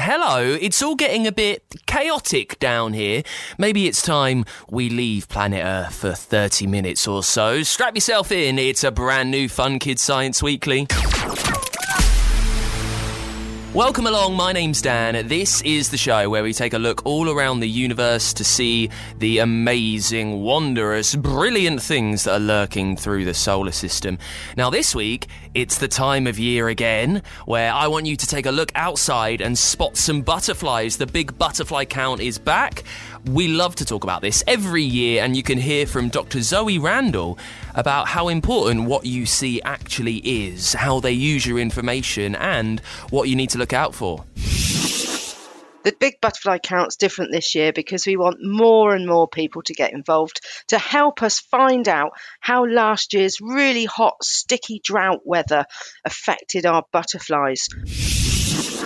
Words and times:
Hello, 0.00 0.56
it's 0.60 0.80
all 0.80 0.94
getting 0.94 1.26
a 1.26 1.32
bit 1.32 1.64
chaotic 1.86 2.56
down 2.60 2.92
here. 2.92 3.24
Maybe 3.58 3.88
it's 3.88 4.00
time 4.00 4.44
we 4.70 4.88
leave 4.88 5.28
planet 5.28 5.64
Earth 5.64 5.96
for 5.96 6.12
30 6.12 6.68
minutes 6.68 7.08
or 7.08 7.24
so. 7.24 7.64
Strap 7.64 7.96
yourself 7.96 8.30
in, 8.30 8.60
it's 8.60 8.84
a 8.84 8.92
brand 8.92 9.32
new 9.32 9.48
Fun 9.48 9.80
Kids 9.80 10.00
Science 10.00 10.40
Weekly. 10.40 10.86
Welcome 13.74 14.06
along, 14.06 14.34
my 14.34 14.52
name's 14.52 14.80
Dan. 14.80 15.28
This 15.28 15.60
is 15.60 15.90
the 15.90 15.98
show 15.98 16.30
where 16.30 16.42
we 16.42 16.54
take 16.54 16.72
a 16.72 16.78
look 16.78 17.04
all 17.04 17.28
around 17.28 17.60
the 17.60 17.68
universe 17.68 18.32
to 18.32 18.42
see 18.42 18.88
the 19.18 19.38
amazing, 19.38 20.40
wondrous, 20.40 21.14
brilliant 21.14 21.82
things 21.82 22.24
that 22.24 22.32
are 22.32 22.40
lurking 22.40 22.96
through 22.96 23.26
the 23.26 23.34
solar 23.34 23.70
system. 23.70 24.18
Now, 24.56 24.70
this 24.70 24.94
week, 24.94 25.26
it's 25.52 25.76
the 25.76 25.86
time 25.86 26.26
of 26.26 26.38
year 26.38 26.68
again 26.68 27.22
where 27.44 27.70
I 27.70 27.88
want 27.88 28.06
you 28.06 28.16
to 28.16 28.26
take 28.26 28.46
a 28.46 28.50
look 28.50 28.72
outside 28.74 29.42
and 29.42 29.56
spot 29.56 29.98
some 29.98 30.22
butterflies. 30.22 30.96
The 30.96 31.06
big 31.06 31.36
butterfly 31.36 31.84
count 31.84 32.22
is 32.22 32.38
back. 32.38 32.84
We 33.28 33.46
love 33.46 33.74
to 33.76 33.84
talk 33.84 34.04
about 34.04 34.22
this 34.22 34.42
every 34.46 34.82
year, 34.82 35.22
and 35.22 35.36
you 35.36 35.42
can 35.42 35.58
hear 35.58 35.86
from 35.86 36.08
Dr. 36.08 36.40
Zoe 36.40 36.78
Randall 36.78 37.38
about 37.74 38.08
how 38.08 38.28
important 38.28 38.84
what 38.84 39.04
you 39.04 39.26
see 39.26 39.60
actually 39.60 40.16
is, 40.16 40.72
how 40.72 41.00
they 41.00 41.12
use 41.12 41.44
your 41.44 41.58
information, 41.58 42.34
and 42.36 42.80
what 43.10 43.28
you 43.28 43.36
need 43.36 43.50
to 43.50 43.58
look 43.58 43.74
out 43.74 43.94
for. 43.94 44.24
The 45.84 45.94
big 46.00 46.22
butterfly 46.22 46.56
count's 46.58 46.96
different 46.96 47.30
this 47.30 47.54
year 47.54 47.70
because 47.70 48.06
we 48.06 48.16
want 48.16 48.38
more 48.40 48.94
and 48.94 49.06
more 49.06 49.28
people 49.28 49.60
to 49.62 49.74
get 49.74 49.92
involved 49.92 50.40
to 50.68 50.78
help 50.78 51.22
us 51.22 51.38
find 51.38 51.86
out 51.86 52.12
how 52.40 52.64
last 52.64 53.12
year's 53.12 53.42
really 53.42 53.84
hot, 53.84 54.24
sticky 54.24 54.80
drought 54.82 55.20
weather 55.24 55.66
affected 56.06 56.64
our 56.64 56.84
butterflies. 56.92 57.68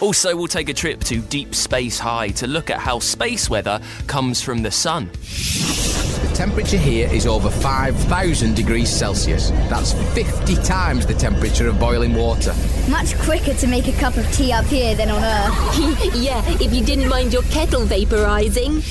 Also, 0.03 0.35
we'll 0.35 0.49
take 0.49 0.69
a 0.69 0.75
trip 0.75 0.99
to 1.05 1.21
Deep 1.21 1.55
Space 1.55 1.97
High 1.97 2.31
to 2.31 2.49
look 2.49 2.71
at 2.71 2.81
how 2.81 2.99
space 2.99 3.49
weather 3.49 3.81
comes 4.09 4.43
from 4.43 4.61
the 4.61 4.71
sun. 4.73 5.09
The 5.13 6.33
temperature 6.35 6.77
here 6.77 7.09
is 7.13 7.25
over 7.25 7.49
5,000 7.49 8.57
degrees 8.57 8.91
Celsius. 8.91 9.51
That's 9.71 9.93
50 10.13 10.57
times 10.57 11.07
the 11.07 11.15
temperature 11.15 11.69
of 11.69 11.79
boiling 11.79 12.15
water. 12.15 12.53
Much 12.91 13.17
quicker 13.21 13.55
to 13.55 13.67
make 13.69 13.87
a 13.87 13.93
cup 13.93 14.17
of 14.17 14.29
tea 14.33 14.53
up 14.53 14.65
here 14.65 14.97
than 14.97 15.09
on 15.09 15.23
Earth. 15.23 16.17
yeah, 16.17 16.43
if 16.61 16.75
you 16.75 16.85
didn't 16.85 17.09
mind 17.09 17.33
your 17.33 17.43
kettle 17.43 17.83
vaporizing. 17.83 18.83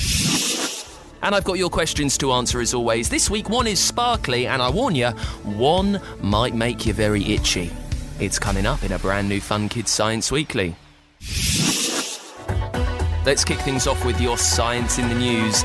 And 1.20 1.34
I've 1.34 1.44
got 1.44 1.58
your 1.58 1.68
questions 1.68 2.16
to 2.18 2.32
answer 2.32 2.58
as 2.58 2.72
always. 2.72 3.10
This 3.10 3.28
week, 3.28 3.50
one 3.50 3.66
is 3.66 3.78
sparkly, 3.78 4.46
and 4.46 4.62
I 4.62 4.70
warn 4.70 4.94
you, 4.94 5.10
one 5.44 6.00
might 6.22 6.54
make 6.54 6.86
you 6.86 6.94
very 6.94 7.22
itchy. 7.22 7.70
It's 8.18 8.38
coming 8.38 8.64
up 8.64 8.82
in 8.82 8.92
a 8.92 8.98
brand 8.98 9.28
new 9.28 9.42
Fun 9.42 9.68
Kids 9.68 9.90
Science 9.90 10.32
Weekly. 10.32 10.74
Let's 13.24 13.44
kick 13.44 13.58
things 13.60 13.86
off 13.86 14.04
with 14.04 14.20
your 14.20 14.36
science 14.36 14.98
in 14.98 15.08
the 15.08 15.14
news. 15.14 15.64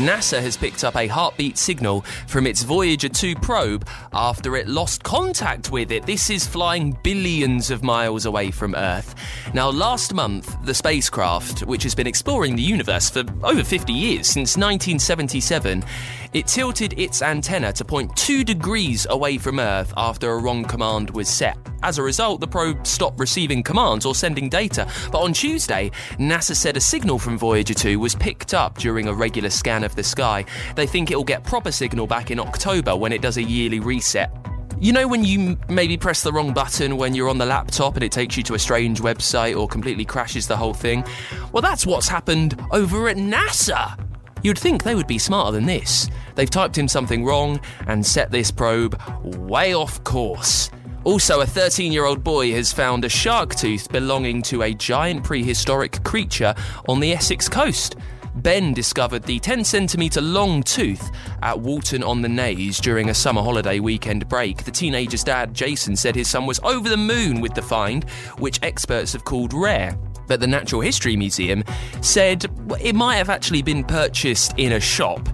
NASA 0.00 0.40
has 0.40 0.56
picked 0.56 0.82
up 0.82 0.96
a 0.96 1.06
heartbeat 1.06 1.58
signal 1.58 2.06
from 2.26 2.46
its 2.46 2.62
Voyager 2.62 3.10
2 3.10 3.34
probe 3.36 3.86
after 4.14 4.56
it 4.56 4.66
lost 4.66 5.02
contact 5.02 5.70
with 5.70 5.92
it. 5.92 6.06
This 6.06 6.30
is 6.30 6.46
flying 6.46 6.98
billions 7.02 7.70
of 7.70 7.84
miles 7.84 8.24
away 8.24 8.50
from 8.50 8.74
Earth. 8.74 9.14
Now, 9.52 9.68
last 9.68 10.14
month, 10.14 10.56
the 10.64 10.72
spacecraft, 10.72 11.66
which 11.66 11.82
has 11.82 11.94
been 11.94 12.06
exploring 12.06 12.56
the 12.56 12.62
universe 12.62 13.10
for 13.10 13.24
over 13.42 13.62
50 13.62 13.92
years, 13.92 14.26
since 14.26 14.56
1977, 14.56 15.84
it 16.32 16.46
tilted 16.46 16.98
its 16.98 17.20
antenna 17.20 17.70
to 17.74 17.84
point 17.84 18.16
two 18.16 18.42
degrees 18.42 19.06
away 19.10 19.36
from 19.36 19.60
Earth 19.60 19.92
after 19.98 20.30
a 20.30 20.38
wrong 20.38 20.64
command 20.64 21.10
was 21.10 21.28
set. 21.28 21.58
As 21.82 21.98
a 21.98 22.02
result, 22.02 22.40
the 22.40 22.46
probe 22.46 22.86
stopped 22.86 23.18
receiving 23.18 23.62
commands 23.62 24.04
or 24.04 24.14
sending 24.14 24.48
data. 24.48 24.86
But 25.10 25.20
on 25.20 25.32
Tuesday, 25.32 25.90
NASA 26.18 26.54
said 26.54 26.76
a 26.76 26.80
signal 26.80 27.18
from 27.18 27.38
Voyager 27.38 27.74
2 27.74 27.98
was 27.98 28.14
picked 28.14 28.52
up 28.52 28.76
during 28.78 29.08
a 29.08 29.14
regular 29.14 29.50
scan 29.50 29.84
of 29.84 29.96
the 29.96 30.02
sky. 30.02 30.44
They 30.76 30.86
think 30.86 31.10
it 31.10 31.16
will 31.16 31.24
get 31.24 31.44
proper 31.44 31.72
signal 31.72 32.06
back 32.06 32.30
in 32.30 32.38
October 32.38 32.94
when 32.96 33.12
it 33.12 33.22
does 33.22 33.38
a 33.38 33.42
yearly 33.42 33.80
reset. 33.80 34.30
You 34.78 34.92
know 34.92 35.06
when 35.06 35.24
you 35.24 35.58
maybe 35.68 35.98
press 35.98 36.22
the 36.22 36.32
wrong 36.32 36.54
button 36.54 36.96
when 36.96 37.14
you're 37.14 37.28
on 37.28 37.36
the 37.36 37.44
laptop 37.44 37.96
and 37.96 38.02
it 38.02 38.12
takes 38.12 38.36
you 38.36 38.42
to 38.44 38.54
a 38.54 38.58
strange 38.58 39.02
website 39.02 39.58
or 39.58 39.68
completely 39.68 40.06
crashes 40.06 40.46
the 40.46 40.56
whole 40.56 40.72
thing? 40.72 41.04
Well, 41.52 41.60
that's 41.60 41.84
what's 41.84 42.08
happened 42.08 42.58
over 42.70 43.08
at 43.08 43.18
NASA. 43.18 44.02
You'd 44.42 44.58
think 44.58 44.82
they 44.82 44.94
would 44.94 45.06
be 45.06 45.18
smarter 45.18 45.52
than 45.52 45.66
this. 45.66 46.08
They've 46.34 46.48
typed 46.48 46.78
in 46.78 46.88
something 46.88 47.26
wrong 47.26 47.60
and 47.86 48.04
set 48.04 48.30
this 48.30 48.50
probe 48.50 48.98
way 49.22 49.74
off 49.74 50.02
course. 50.04 50.70
Also, 51.04 51.40
a 51.40 51.46
13 51.46 51.92
year 51.92 52.04
old 52.04 52.22
boy 52.22 52.52
has 52.52 52.72
found 52.72 53.04
a 53.04 53.08
shark 53.08 53.54
tooth 53.54 53.90
belonging 53.90 54.42
to 54.42 54.62
a 54.62 54.74
giant 54.74 55.24
prehistoric 55.24 56.02
creature 56.04 56.54
on 56.88 57.00
the 57.00 57.12
Essex 57.12 57.48
coast. 57.48 57.96
Ben 58.36 58.74
discovered 58.74 59.22
the 59.24 59.38
10 59.40 59.64
centimetre 59.64 60.20
long 60.20 60.62
tooth 60.62 61.10
at 61.42 61.58
Walton 61.58 62.02
on 62.02 62.22
the 62.22 62.28
Naze 62.28 62.78
during 62.78 63.08
a 63.08 63.14
summer 63.14 63.42
holiday 63.42 63.80
weekend 63.80 64.28
break. 64.28 64.64
The 64.64 64.70
teenager's 64.70 65.24
dad, 65.24 65.54
Jason, 65.54 65.96
said 65.96 66.14
his 66.14 66.28
son 66.28 66.46
was 66.46 66.60
over 66.62 66.88
the 66.88 66.96
moon 66.96 67.40
with 67.40 67.54
the 67.54 67.62
find, 67.62 68.04
which 68.38 68.60
experts 68.62 69.14
have 69.14 69.24
called 69.24 69.52
rare. 69.52 69.98
But 70.28 70.38
the 70.38 70.46
Natural 70.46 70.80
History 70.80 71.16
Museum 71.16 71.64
said 72.02 72.46
it 72.80 72.94
might 72.94 73.16
have 73.16 73.30
actually 73.30 73.62
been 73.62 73.82
purchased 73.82 74.54
in 74.58 74.72
a 74.72 74.80
shop. 74.80 75.28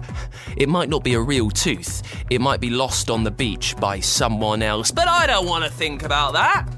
It 0.57 0.67
might 0.67 0.89
not 0.89 1.03
be 1.03 1.13
a 1.13 1.21
real 1.21 1.49
tooth. 1.49 2.01
It 2.29 2.41
might 2.41 2.59
be 2.59 2.69
lost 2.69 3.09
on 3.09 3.23
the 3.23 3.31
beach 3.31 3.75
by 3.79 3.99
someone 3.99 4.61
else. 4.61 4.91
But 4.91 5.07
I 5.07 5.27
don't 5.27 5.45
want 5.45 5.63
to 5.63 5.69
think 5.69 6.03
about 6.03 6.33
that. 6.33 6.76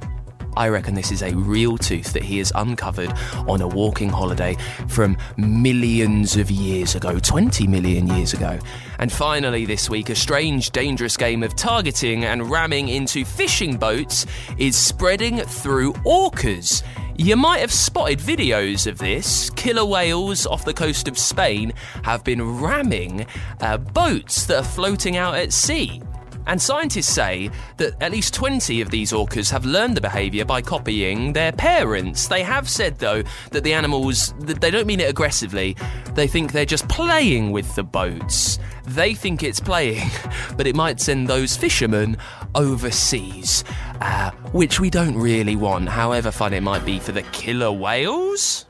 I 0.57 0.67
reckon 0.69 0.95
this 0.95 1.11
is 1.11 1.21
a 1.21 1.33
real 1.35 1.77
tooth 1.77 2.13
that 2.13 2.23
he 2.23 2.37
has 2.39 2.51
uncovered 2.55 3.11
on 3.47 3.61
a 3.61 3.67
walking 3.67 4.09
holiday 4.09 4.57
from 4.87 5.17
millions 5.37 6.35
of 6.35 6.51
years 6.51 6.95
ago, 6.95 7.19
20 7.19 7.67
million 7.67 8.07
years 8.07 8.33
ago. 8.33 8.59
And 8.99 9.11
finally, 9.11 9.65
this 9.65 9.89
week, 9.89 10.09
a 10.09 10.15
strange, 10.15 10.71
dangerous 10.71 11.15
game 11.17 11.43
of 11.43 11.55
targeting 11.55 12.25
and 12.25 12.49
ramming 12.49 12.89
into 12.89 13.23
fishing 13.23 13.77
boats 13.77 14.25
is 14.57 14.75
spreading 14.75 15.38
through 15.39 15.93
orcas. 16.05 16.83
You 17.21 17.35
might 17.35 17.59
have 17.59 17.73
spotted 17.73 18.19
videos 18.19 18.88
of 18.88 18.97
this. 18.97 19.49
Killer 19.49 19.83
whales 19.83 20.45
off 20.45 20.63
the 20.63 20.73
coast 20.73 21.09
of 21.09 21.17
Spain 21.17 21.73
have 22.03 22.23
been 22.23 22.61
ramming 22.61 23.25
uh, 23.59 23.77
boats 23.77 24.45
that 24.45 24.59
are 24.59 24.63
floating 24.63 25.17
out 25.17 25.35
at 25.35 25.51
sea. 25.51 26.01
And 26.49 26.59
scientists 26.59 27.13
say 27.13 27.51
that 27.77 27.93
at 28.01 28.11
least 28.11 28.33
20 28.33 28.81
of 28.81 28.89
these 28.89 29.11
orcas 29.11 29.51
have 29.51 29.65
learned 29.65 29.95
the 29.95 30.01
behaviour 30.01 30.45
by 30.45 30.63
copying 30.63 31.31
their 31.31 31.51
parents. 31.51 32.27
They 32.27 32.41
have 32.41 32.67
said, 32.67 32.97
though, 32.97 33.21
that 33.51 33.63
the 33.63 33.71
animals, 33.71 34.33
they 34.39 34.71
don't 34.71 34.88
mean 34.88 34.99
it 34.99 35.11
aggressively, 35.11 35.77
they 36.15 36.25
think 36.25 36.51
they're 36.51 36.65
just 36.65 36.89
playing 36.89 37.51
with 37.51 37.75
the 37.75 37.83
boats. 37.83 38.57
They 38.88 39.13
think 39.13 39.43
it's 39.43 39.59
playing, 39.59 40.09
but 40.57 40.65
it 40.65 40.75
might 40.75 40.99
send 40.99 41.27
those 41.27 41.55
fishermen 41.55 42.17
overseas, 42.55 43.63
uh, 44.01 44.31
which 44.51 44.79
we 44.79 44.89
don't 44.89 45.17
really 45.17 45.55
want, 45.55 45.89
however 45.89 46.31
fun 46.31 46.53
it 46.53 46.61
might 46.61 46.83
be 46.83 46.97
for 46.97 47.11
the 47.11 47.21
killer 47.21 47.71
whales. 47.71 48.65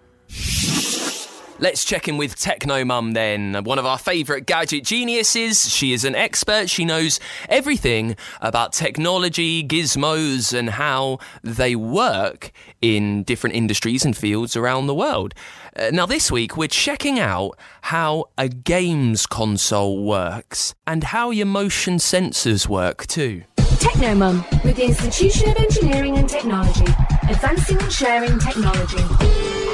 Let's 1.61 1.83
check 1.83 2.07
in 2.07 2.15
with 2.15 2.37
Techno 2.37 2.85
Mum 2.85 3.11
then, 3.11 3.65
one 3.65 3.79
of 3.79 3.85
our 3.85 3.97
favourite 3.97 4.45
gadget 4.45 4.85
geniuses. 4.85 5.69
She 5.69 5.91
is 5.91 6.05
an 6.05 6.15
expert. 6.15 6.69
She 6.69 6.85
knows 6.85 7.19
everything 7.49 8.15
about 8.39 8.71
technology, 8.71 9.61
gizmos, 9.61 10.57
and 10.57 10.69
how 10.69 11.19
they 11.43 11.75
work 11.75 12.53
in 12.81 13.23
different 13.23 13.57
industries 13.57 14.05
and 14.05 14.15
fields 14.15 14.55
around 14.55 14.87
the 14.87 14.95
world. 14.95 15.33
Uh, 15.75 15.89
now, 15.91 16.05
this 16.05 16.31
week, 16.31 16.55
we're 16.55 16.69
checking 16.69 17.19
out 17.19 17.59
how 17.81 18.29
a 18.37 18.47
games 18.47 19.25
console 19.25 20.05
works 20.05 20.73
and 20.87 21.03
how 21.03 21.29
your 21.29 21.45
motion 21.45 21.95
sensors 21.97 22.69
work 22.69 23.05
too. 23.05 23.43
Technomum, 23.57 24.45
with 24.63 24.77
the 24.77 24.85
Institution 24.85 25.49
of 25.49 25.57
Engineering 25.57 26.17
and 26.17 26.29
Technology, 26.29 26.85
advancing 27.27 27.81
and 27.81 27.91
sharing 27.91 28.39
technology. 28.39 29.68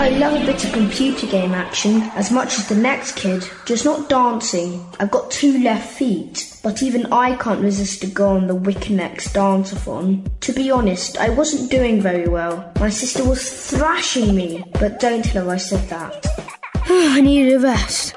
I 0.00 0.10
love 0.10 0.40
a 0.40 0.46
bit 0.46 0.64
of 0.64 0.72
computer 0.72 1.26
game 1.26 1.54
action 1.54 2.02
as 2.14 2.30
much 2.30 2.56
as 2.56 2.68
the 2.68 2.76
next 2.76 3.16
kid, 3.16 3.42
just 3.64 3.84
not 3.84 4.08
dancing. 4.08 4.86
I've 5.00 5.10
got 5.10 5.28
two 5.28 5.60
left 5.60 5.92
feet, 5.92 6.56
but 6.62 6.84
even 6.84 7.12
I 7.12 7.34
can't 7.34 7.60
resist 7.60 8.02
to 8.02 8.06
go 8.06 8.28
on 8.28 8.46
the 8.46 8.54
Wikinex 8.54 9.32
danceathon. 9.32 10.30
To 10.38 10.52
be 10.52 10.70
honest, 10.70 11.18
I 11.18 11.30
wasn't 11.30 11.72
doing 11.72 12.00
very 12.00 12.28
well. 12.28 12.72
My 12.78 12.90
sister 12.90 13.28
was 13.28 13.70
thrashing 13.70 14.36
me, 14.36 14.62
but 14.78 15.00
don't 15.00 15.24
tell 15.24 15.46
her 15.46 15.50
I 15.50 15.56
said 15.56 15.88
that. 15.88 16.24
I 16.86 17.20
need 17.20 17.52
a 17.52 17.58
rest. 17.58 18.14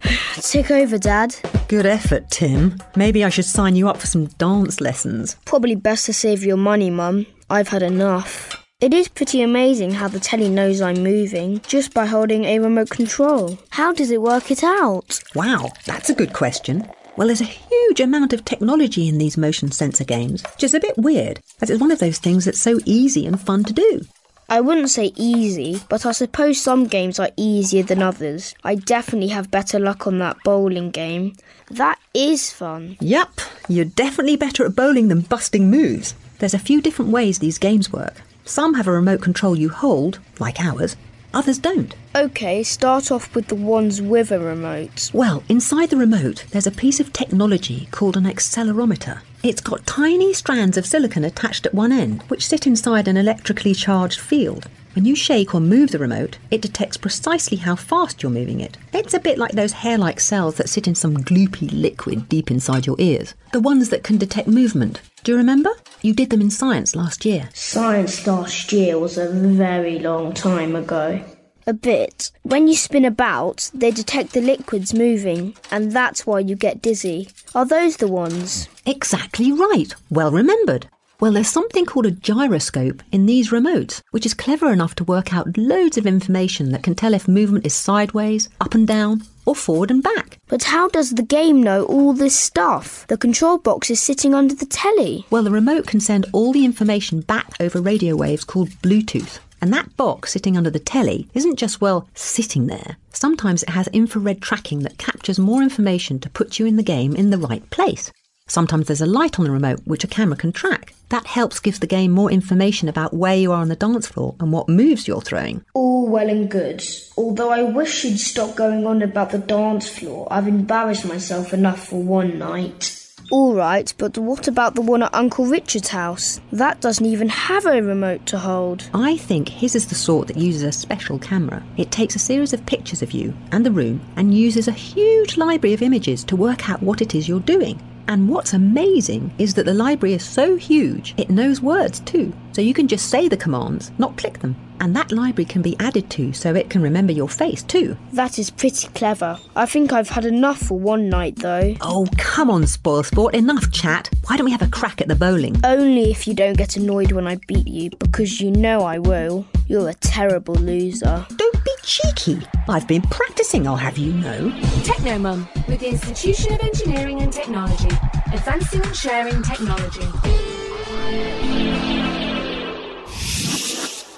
Take 0.36 0.70
over, 0.70 0.96
Dad. 0.96 1.36
Good 1.68 1.84
effort, 1.84 2.30
Tim. 2.30 2.78
Maybe 2.96 3.22
I 3.22 3.28
should 3.28 3.44
sign 3.44 3.76
you 3.76 3.86
up 3.86 3.98
for 3.98 4.06
some 4.06 4.28
dance 4.38 4.80
lessons. 4.80 5.36
Probably 5.44 5.74
best 5.74 6.06
to 6.06 6.14
save 6.14 6.42
your 6.42 6.56
money, 6.56 6.88
Mum. 6.88 7.26
I've 7.50 7.68
had 7.68 7.82
enough. 7.82 8.57
It 8.80 8.94
is 8.94 9.08
pretty 9.08 9.42
amazing 9.42 9.90
how 9.90 10.06
the 10.06 10.20
telly 10.20 10.48
knows 10.48 10.80
I'm 10.80 11.02
moving 11.02 11.60
just 11.66 11.92
by 11.92 12.06
holding 12.06 12.44
a 12.44 12.60
remote 12.60 12.90
control. 12.90 13.58
How 13.70 13.92
does 13.92 14.12
it 14.12 14.22
work 14.22 14.52
it 14.52 14.62
out? 14.62 15.20
Wow, 15.34 15.72
that's 15.84 16.10
a 16.10 16.14
good 16.14 16.32
question. 16.32 16.88
Well, 17.16 17.26
there's 17.26 17.40
a 17.40 17.44
huge 17.44 17.98
amount 17.98 18.32
of 18.32 18.44
technology 18.44 19.08
in 19.08 19.18
these 19.18 19.36
motion 19.36 19.72
sensor 19.72 20.04
games, 20.04 20.44
which 20.44 20.62
is 20.62 20.74
a 20.74 20.80
bit 20.80 20.96
weird, 20.96 21.40
as 21.60 21.70
it's 21.70 21.80
one 21.80 21.90
of 21.90 21.98
those 21.98 22.18
things 22.18 22.44
that's 22.44 22.60
so 22.60 22.78
easy 22.84 23.26
and 23.26 23.40
fun 23.40 23.64
to 23.64 23.72
do. 23.72 24.02
I 24.48 24.60
wouldn't 24.60 24.90
say 24.90 25.12
easy, 25.16 25.82
but 25.88 26.06
I 26.06 26.12
suppose 26.12 26.60
some 26.60 26.86
games 26.86 27.18
are 27.18 27.30
easier 27.36 27.82
than 27.82 28.00
others. 28.00 28.54
I 28.62 28.76
definitely 28.76 29.30
have 29.30 29.50
better 29.50 29.80
luck 29.80 30.06
on 30.06 30.20
that 30.20 30.36
bowling 30.44 30.92
game. 30.92 31.34
That 31.68 31.98
is 32.14 32.52
fun. 32.52 32.96
Yup, 33.00 33.40
you're 33.68 33.84
definitely 33.84 34.36
better 34.36 34.64
at 34.64 34.76
bowling 34.76 35.08
than 35.08 35.22
busting 35.22 35.68
moves. 35.68 36.14
There's 36.38 36.54
a 36.54 36.60
few 36.60 36.80
different 36.80 37.10
ways 37.10 37.40
these 37.40 37.58
games 37.58 37.92
work. 37.92 38.22
Some 38.48 38.74
have 38.74 38.86
a 38.86 38.92
remote 38.92 39.20
control 39.20 39.58
you 39.58 39.68
hold, 39.68 40.20
like 40.38 40.58
ours, 40.58 40.96
others 41.34 41.58
don't. 41.58 41.94
Okay, 42.16 42.62
start 42.62 43.12
off 43.12 43.34
with 43.34 43.48
the 43.48 43.54
ones 43.54 44.00
with 44.00 44.32
a 44.32 44.40
remote. 44.40 45.10
Well, 45.12 45.42
inside 45.50 45.90
the 45.90 45.98
remote, 45.98 46.46
there's 46.50 46.66
a 46.66 46.70
piece 46.70 46.98
of 46.98 47.12
technology 47.12 47.88
called 47.90 48.16
an 48.16 48.24
accelerometer. 48.24 49.20
It's 49.42 49.60
got 49.60 49.86
tiny 49.86 50.32
strands 50.32 50.78
of 50.78 50.86
silicon 50.86 51.24
attached 51.24 51.66
at 51.66 51.74
one 51.74 51.92
end, 51.92 52.22
which 52.28 52.46
sit 52.46 52.66
inside 52.66 53.06
an 53.06 53.18
electrically 53.18 53.74
charged 53.74 54.18
field. 54.18 54.66
When 54.98 55.04
you 55.04 55.14
shake 55.14 55.54
or 55.54 55.60
move 55.60 55.92
the 55.92 56.00
remote, 56.00 56.38
it 56.50 56.60
detects 56.60 56.96
precisely 56.96 57.56
how 57.56 57.76
fast 57.76 58.20
you're 58.20 58.32
moving 58.32 58.58
it. 58.58 58.76
It's 58.92 59.14
a 59.14 59.20
bit 59.20 59.38
like 59.38 59.52
those 59.52 59.70
hair 59.70 59.96
like 59.96 60.18
cells 60.18 60.56
that 60.56 60.68
sit 60.68 60.88
in 60.88 60.96
some 60.96 61.18
gloopy 61.18 61.70
liquid 61.72 62.28
deep 62.28 62.50
inside 62.50 62.84
your 62.84 62.96
ears. 62.98 63.34
The 63.52 63.60
ones 63.60 63.90
that 63.90 64.02
can 64.02 64.18
detect 64.18 64.48
movement. 64.48 65.00
Do 65.22 65.30
you 65.30 65.38
remember? 65.38 65.70
You 66.02 66.14
did 66.14 66.30
them 66.30 66.40
in 66.40 66.50
science 66.50 66.96
last 66.96 67.24
year. 67.24 67.48
Science 67.54 68.26
last 68.26 68.72
year 68.72 68.98
was 68.98 69.16
a 69.16 69.30
very 69.30 70.00
long 70.00 70.34
time 70.34 70.74
ago. 70.74 71.24
A 71.68 71.72
bit. 71.72 72.32
When 72.42 72.66
you 72.66 72.74
spin 72.74 73.04
about, 73.04 73.70
they 73.72 73.92
detect 73.92 74.32
the 74.32 74.40
liquids 74.40 74.92
moving, 74.92 75.54
and 75.70 75.92
that's 75.92 76.26
why 76.26 76.40
you 76.40 76.56
get 76.56 76.82
dizzy. 76.82 77.28
Are 77.54 77.64
those 77.64 77.98
the 77.98 78.08
ones? 78.08 78.68
Exactly 78.84 79.52
right. 79.52 79.94
Well 80.10 80.32
remembered. 80.32 80.88
Well, 81.20 81.32
there's 81.32 81.48
something 81.48 81.84
called 81.84 82.06
a 82.06 82.12
gyroscope 82.12 83.02
in 83.10 83.26
these 83.26 83.50
remotes, 83.50 84.02
which 84.12 84.24
is 84.24 84.34
clever 84.34 84.72
enough 84.72 84.94
to 84.94 85.04
work 85.04 85.34
out 85.34 85.58
loads 85.58 85.98
of 85.98 86.06
information 86.06 86.70
that 86.70 86.84
can 86.84 86.94
tell 86.94 87.12
if 87.12 87.26
movement 87.26 87.66
is 87.66 87.74
sideways, 87.74 88.48
up 88.60 88.72
and 88.76 88.86
down, 88.86 89.24
or 89.44 89.56
forward 89.56 89.90
and 89.90 90.00
back. 90.00 90.38
But 90.46 90.62
how 90.62 90.88
does 90.88 91.10
the 91.10 91.24
game 91.24 91.60
know 91.60 91.82
all 91.86 92.12
this 92.12 92.38
stuff? 92.38 93.04
The 93.08 93.16
control 93.16 93.58
box 93.58 93.90
is 93.90 94.00
sitting 94.00 94.32
under 94.32 94.54
the 94.54 94.66
telly. 94.66 95.26
Well, 95.28 95.42
the 95.42 95.50
remote 95.50 95.88
can 95.88 95.98
send 95.98 96.26
all 96.32 96.52
the 96.52 96.64
information 96.64 97.22
back 97.22 97.50
over 97.58 97.80
radio 97.80 98.14
waves 98.14 98.44
called 98.44 98.68
Bluetooth. 98.80 99.40
And 99.60 99.72
that 99.72 99.96
box 99.96 100.30
sitting 100.30 100.56
under 100.56 100.70
the 100.70 100.78
telly 100.78 101.28
isn't 101.34 101.56
just, 101.56 101.80
well, 101.80 102.08
sitting 102.14 102.68
there. 102.68 102.96
Sometimes 103.12 103.64
it 103.64 103.70
has 103.70 103.88
infrared 103.88 104.40
tracking 104.40 104.84
that 104.84 104.98
captures 104.98 105.40
more 105.40 105.62
information 105.62 106.20
to 106.20 106.30
put 106.30 106.60
you 106.60 106.66
in 106.66 106.76
the 106.76 106.84
game 106.84 107.16
in 107.16 107.30
the 107.30 107.38
right 107.38 107.68
place. 107.70 108.12
Sometimes 108.48 108.86
there's 108.86 109.02
a 109.02 109.06
light 109.06 109.38
on 109.38 109.44
the 109.44 109.50
remote 109.50 109.80
which 109.84 110.04
a 110.04 110.08
camera 110.08 110.36
can 110.36 110.52
track. 110.52 110.94
That 111.10 111.26
helps 111.26 111.60
give 111.60 111.80
the 111.80 111.86
game 111.86 112.10
more 112.10 112.30
information 112.30 112.88
about 112.88 113.14
where 113.14 113.36
you 113.36 113.52
are 113.52 113.60
on 113.60 113.68
the 113.68 113.76
dance 113.76 114.06
floor 114.06 114.34
and 114.40 114.52
what 114.52 114.68
moves 114.68 115.06
you're 115.06 115.20
throwing. 115.20 115.64
All 115.74 116.08
well 116.08 116.28
and 116.28 116.50
good. 116.50 116.82
Although 117.16 117.50
I 117.50 117.62
wish 117.62 118.04
you'd 118.04 118.18
stop 118.18 118.56
going 118.56 118.86
on 118.86 119.02
about 119.02 119.30
the 119.30 119.38
dance 119.38 119.88
floor. 119.88 120.26
I've 120.30 120.48
embarrassed 120.48 121.06
myself 121.06 121.52
enough 121.52 121.88
for 121.88 122.02
one 122.02 122.38
night. 122.38 122.94
All 123.30 123.52
right, 123.52 123.92
but 123.98 124.16
what 124.16 124.48
about 124.48 124.74
the 124.74 124.80
one 124.80 125.02
at 125.02 125.14
Uncle 125.14 125.44
Richard's 125.44 125.88
house? 125.88 126.40
That 126.50 126.80
doesn't 126.80 127.04
even 127.04 127.28
have 127.28 127.66
a 127.66 127.82
remote 127.82 128.24
to 128.26 128.38
hold. 128.38 128.88
I 128.94 129.18
think 129.18 129.50
his 129.50 129.74
is 129.74 129.88
the 129.88 129.94
sort 129.94 130.28
that 130.28 130.38
uses 130.38 130.62
a 130.62 130.72
special 130.72 131.18
camera. 131.18 131.62
It 131.76 131.90
takes 131.90 132.16
a 132.16 132.18
series 132.18 132.54
of 132.54 132.64
pictures 132.64 133.02
of 133.02 133.12
you 133.12 133.34
and 133.52 133.66
the 133.66 133.70
room 133.70 134.00
and 134.16 134.32
uses 134.32 134.66
a 134.66 134.72
huge 134.72 135.36
library 135.36 135.74
of 135.74 135.82
images 135.82 136.24
to 136.24 136.36
work 136.36 136.70
out 136.70 136.82
what 136.82 137.02
it 137.02 137.14
is 137.14 137.28
you're 137.28 137.40
doing. 137.40 137.78
And 138.08 138.26
what's 138.26 138.54
amazing 138.54 139.32
is 139.36 139.52
that 139.54 139.66
the 139.66 139.74
library 139.74 140.14
is 140.14 140.24
so 140.24 140.56
huge, 140.56 141.14
it 141.18 141.28
knows 141.28 141.60
words 141.60 142.00
too. 142.00 142.32
So 142.58 142.62
you 142.62 142.74
can 142.74 142.88
just 142.88 143.08
say 143.08 143.28
the 143.28 143.36
commands, 143.36 143.92
not 143.98 144.16
click 144.16 144.40
them. 144.40 144.56
And 144.80 144.96
that 144.96 145.12
library 145.12 145.44
can 145.44 145.62
be 145.62 145.76
added 145.78 146.10
to 146.10 146.32
so 146.32 146.56
it 146.56 146.68
can 146.68 146.82
remember 146.82 147.12
your 147.12 147.28
face 147.28 147.62
too. 147.62 147.96
That 148.14 148.36
is 148.36 148.50
pretty 148.50 148.88
clever. 148.88 149.38
I 149.54 149.64
think 149.64 149.92
I've 149.92 150.08
had 150.08 150.24
enough 150.24 150.58
for 150.58 150.76
one 150.76 151.08
night 151.08 151.36
though. 151.36 151.76
Oh, 151.80 152.08
come 152.16 152.50
on, 152.50 152.66
Spoil 152.66 153.04
Sport, 153.04 153.36
enough 153.36 153.70
chat. 153.70 154.10
Why 154.26 154.36
don't 154.36 154.44
we 154.44 154.50
have 154.50 154.62
a 154.62 154.66
crack 154.66 155.00
at 155.00 155.06
the 155.06 155.14
bowling? 155.14 155.54
Only 155.62 156.10
if 156.10 156.26
you 156.26 156.34
don't 156.34 156.56
get 156.56 156.76
annoyed 156.76 157.12
when 157.12 157.28
I 157.28 157.36
beat 157.46 157.68
you, 157.68 157.90
because 157.90 158.40
you 158.40 158.50
know 158.50 158.80
I 158.80 158.98
will. 158.98 159.46
You're 159.68 159.90
a 159.90 159.94
terrible 159.94 160.56
loser. 160.56 161.24
Don't 161.36 161.64
be 161.64 161.70
cheeky. 161.84 162.40
I've 162.68 162.88
been 162.88 163.02
practicing, 163.02 163.68
I'll 163.68 163.76
have 163.76 163.98
you 163.98 164.14
know. 164.14 164.50
Technomum, 164.82 165.46
with 165.68 165.78
the 165.78 165.90
Institution 165.90 166.54
of 166.54 166.60
Engineering 166.62 167.20
and 167.20 167.32
Technology, 167.32 167.96
advancing 168.32 168.82
and 168.82 168.96
sharing 168.96 169.44
technology. 169.44 170.08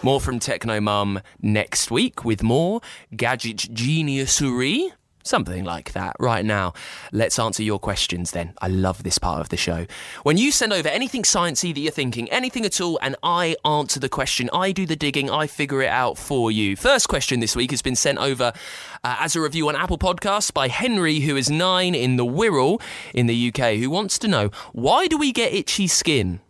More 0.03 0.19
from 0.19 0.39
Techno 0.39 0.81
Mum 0.81 1.21
next 1.43 1.91
week 1.91 2.25
with 2.25 2.43
more 2.43 2.81
Gadget 3.15 3.59
Geniusery. 3.75 4.91
Something 5.23 5.65
like 5.65 5.93
that. 5.93 6.17
Right 6.19 6.43
now, 6.43 6.73
let's 7.13 7.39
answer 7.39 7.63
your 7.63 7.79
questions 7.79 8.31
then. 8.31 8.55
I 8.63 8.69
love 8.69 9.03
this 9.03 9.19
part 9.19 9.43
of 9.43 9.51
the 9.51 9.59
show. 9.59 9.85
When 10.23 10.39
you 10.39 10.53
send 10.53 10.73
over 10.73 10.89
anything 10.89 11.23
sciencey 11.23 11.75
that 11.75 11.81
you're 11.81 11.93
thinking, 11.93 12.31
anything 12.31 12.65
at 12.65 12.81
all, 12.81 12.99
and 13.03 13.15
I 13.23 13.57
answer 13.63 14.01
the 14.01 14.09
question, 14.09 14.49
I 14.55 14.73
do 14.73 14.87
the 14.87 14.97
digging, 14.97 15.29
I 15.29 15.47
figure 15.47 15.83
it 15.83 15.91
out 15.91 16.17
for 16.17 16.51
you. 16.51 16.77
First 16.77 17.09
question 17.09 17.41
this 17.41 17.55
week 17.55 17.71
has 17.71 17.83
been 17.83 17.95
sent 17.95 18.19
over 18.19 18.55
uh, 19.05 19.17
as 19.21 19.37
a 19.37 19.43
review 19.43 19.69
on 19.69 19.77
Apple 19.77 19.99
Podcasts 19.99 20.51
by 20.51 20.69
Henry, 20.69 21.21
who 21.21 21.37
is 21.37 21.51
nine 21.51 21.95
in 21.95 22.17
the 22.17 22.25
Wirral 22.25 22.81
in 23.13 23.27
the 23.27 23.53
UK, 23.53 23.75
who 23.75 23.91
wants 23.91 24.19
to 24.21 24.29
know 24.29 24.49
why 24.73 25.07
do 25.09 25.19
we 25.19 25.31
get 25.31 25.53
itchy 25.53 25.87
skin? 25.87 26.41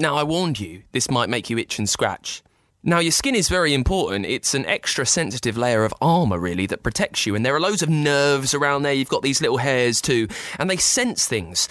Now, 0.00 0.16
I 0.16 0.24
warned 0.24 0.58
you, 0.58 0.82
this 0.90 1.08
might 1.08 1.28
make 1.28 1.48
you 1.48 1.58
itch 1.58 1.78
and 1.78 1.88
scratch. 1.88 2.42
Now, 2.84 3.00
your 3.00 3.12
skin 3.12 3.34
is 3.34 3.48
very 3.48 3.74
important. 3.74 4.24
It's 4.24 4.54
an 4.54 4.64
extra 4.66 5.04
sensitive 5.04 5.56
layer 5.56 5.84
of 5.84 5.92
armour, 6.00 6.38
really, 6.38 6.66
that 6.66 6.84
protects 6.84 7.26
you. 7.26 7.34
And 7.34 7.44
there 7.44 7.54
are 7.54 7.60
loads 7.60 7.82
of 7.82 7.88
nerves 7.88 8.54
around 8.54 8.82
there. 8.82 8.92
You've 8.92 9.08
got 9.08 9.22
these 9.22 9.40
little 9.40 9.56
hairs 9.56 10.00
too, 10.00 10.28
and 10.58 10.70
they 10.70 10.76
sense 10.76 11.26
things. 11.26 11.68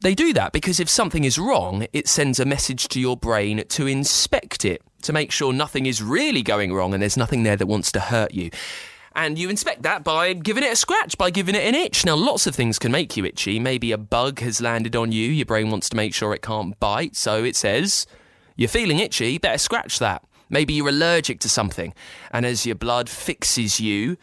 They 0.00 0.14
do 0.14 0.32
that 0.32 0.52
because 0.52 0.80
if 0.80 0.88
something 0.88 1.24
is 1.24 1.38
wrong, 1.38 1.86
it 1.92 2.08
sends 2.08 2.40
a 2.40 2.44
message 2.44 2.88
to 2.88 3.00
your 3.00 3.16
brain 3.16 3.64
to 3.68 3.86
inspect 3.86 4.64
it, 4.64 4.82
to 5.02 5.12
make 5.12 5.30
sure 5.30 5.52
nothing 5.52 5.86
is 5.86 6.02
really 6.02 6.42
going 6.42 6.72
wrong 6.72 6.94
and 6.94 7.02
there's 7.02 7.18
nothing 7.18 7.42
there 7.42 7.56
that 7.56 7.66
wants 7.66 7.92
to 7.92 8.00
hurt 8.00 8.32
you. 8.32 8.50
And 9.14 9.38
you 9.38 9.50
inspect 9.50 9.82
that 9.82 10.02
by 10.02 10.32
giving 10.32 10.64
it 10.64 10.72
a 10.72 10.76
scratch, 10.76 11.18
by 11.18 11.30
giving 11.30 11.54
it 11.54 11.64
an 11.64 11.74
itch. 11.74 12.06
Now, 12.06 12.16
lots 12.16 12.46
of 12.46 12.54
things 12.54 12.78
can 12.78 12.92
make 12.92 13.14
you 13.16 13.26
itchy. 13.26 13.58
Maybe 13.58 13.92
a 13.92 13.98
bug 13.98 14.40
has 14.40 14.62
landed 14.62 14.96
on 14.96 15.12
you, 15.12 15.28
your 15.28 15.46
brain 15.46 15.70
wants 15.70 15.90
to 15.90 15.96
make 15.96 16.14
sure 16.14 16.32
it 16.32 16.42
can't 16.42 16.78
bite, 16.80 17.14
so 17.14 17.44
it 17.44 17.56
says, 17.56 18.06
You're 18.56 18.68
feeling 18.68 19.00
itchy, 19.00 19.36
better 19.36 19.58
scratch 19.58 19.98
that. 19.98 20.22
Maybe 20.50 20.74
you're 20.74 20.88
allergic 20.88 21.40
to 21.40 21.48
something, 21.48 21.94
and 22.30 22.44
as 22.44 22.66
your 22.66 22.74
blood 22.74 23.08
fixes 23.08 23.80
you 23.80 24.18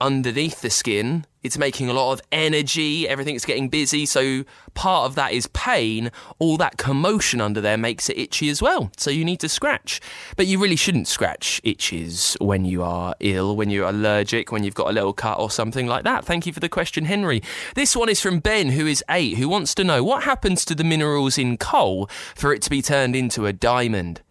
underneath 0.00 0.62
the 0.62 0.70
skin, 0.70 1.26
it's 1.42 1.58
making 1.58 1.88
a 1.88 1.92
lot 1.92 2.12
of 2.12 2.20
energy, 2.32 3.06
everything's 3.08 3.44
getting 3.44 3.68
busy, 3.68 4.06
so 4.06 4.44
part 4.74 5.06
of 5.06 5.14
that 5.14 5.32
is 5.32 5.46
pain. 5.48 6.10
All 6.38 6.56
that 6.56 6.78
commotion 6.78 7.40
under 7.40 7.60
there 7.60 7.76
makes 7.76 8.08
it 8.08 8.18
itchy 8.18 8.48
as 8.48 8.62
well, 8.62 8.90
so 8.96 9.10
you 9.10 9.24
need 9.24 9.40
to 9.40 9.48
scratch. 9.48 10.00
But 10.36 10.46
you 10.46 10.58
really 10.58 10.76
shouldn't 10.76 11.08
scratch 11.08 11.60
itches 11.64 12.36
when 12.40 12.64
you 12.64 12.82
are 12.82 13.14
ill, 13.20 13.56
when 13.56 13.70
you're 13.70 13.88
allergic, 13.88 14.52
when 14.52 14.64
you've 14.64 14.74
got 14.74 14.88
a 14.88 14.92
little 14.92 15.12
cut 15.12 15.38
or 15.38 15.50
something 15.50 15.86
like 15.86 16.04
that. 16.04 16.24
Thank 16.24 16.46
you 16.46 16.52
for 16.52 16.60
the 16.60 16.68
question, 16.68 17.04
Henry. 17.04 17.42
This 17.74 17.94
one 17.94 18.08
is 18.08 18.20
from 18.20 18.40
Ben, 18.40 18.70
who 18.70 18.86
is 18.86 19.04
eight, 19.10 19.36
who 19.36 19.48
wants 19.48 19.74
to 19.76 19.84
know 19.84 20.02
what 20.02 20.24
happens 20.24 20.64
to 20.66 20.74
the 20.74 20.84
minerals 20.84 21.38
in 21.38 21.56
coal 21.56 22.08
for 22.34 22.52
it 22.52 22.62
to 22.62 22.70
be 22.70 22.82
turned 22.82 23.14
into 23.14 23.46
a 23.46 23.52
diamond. 23.52 24.22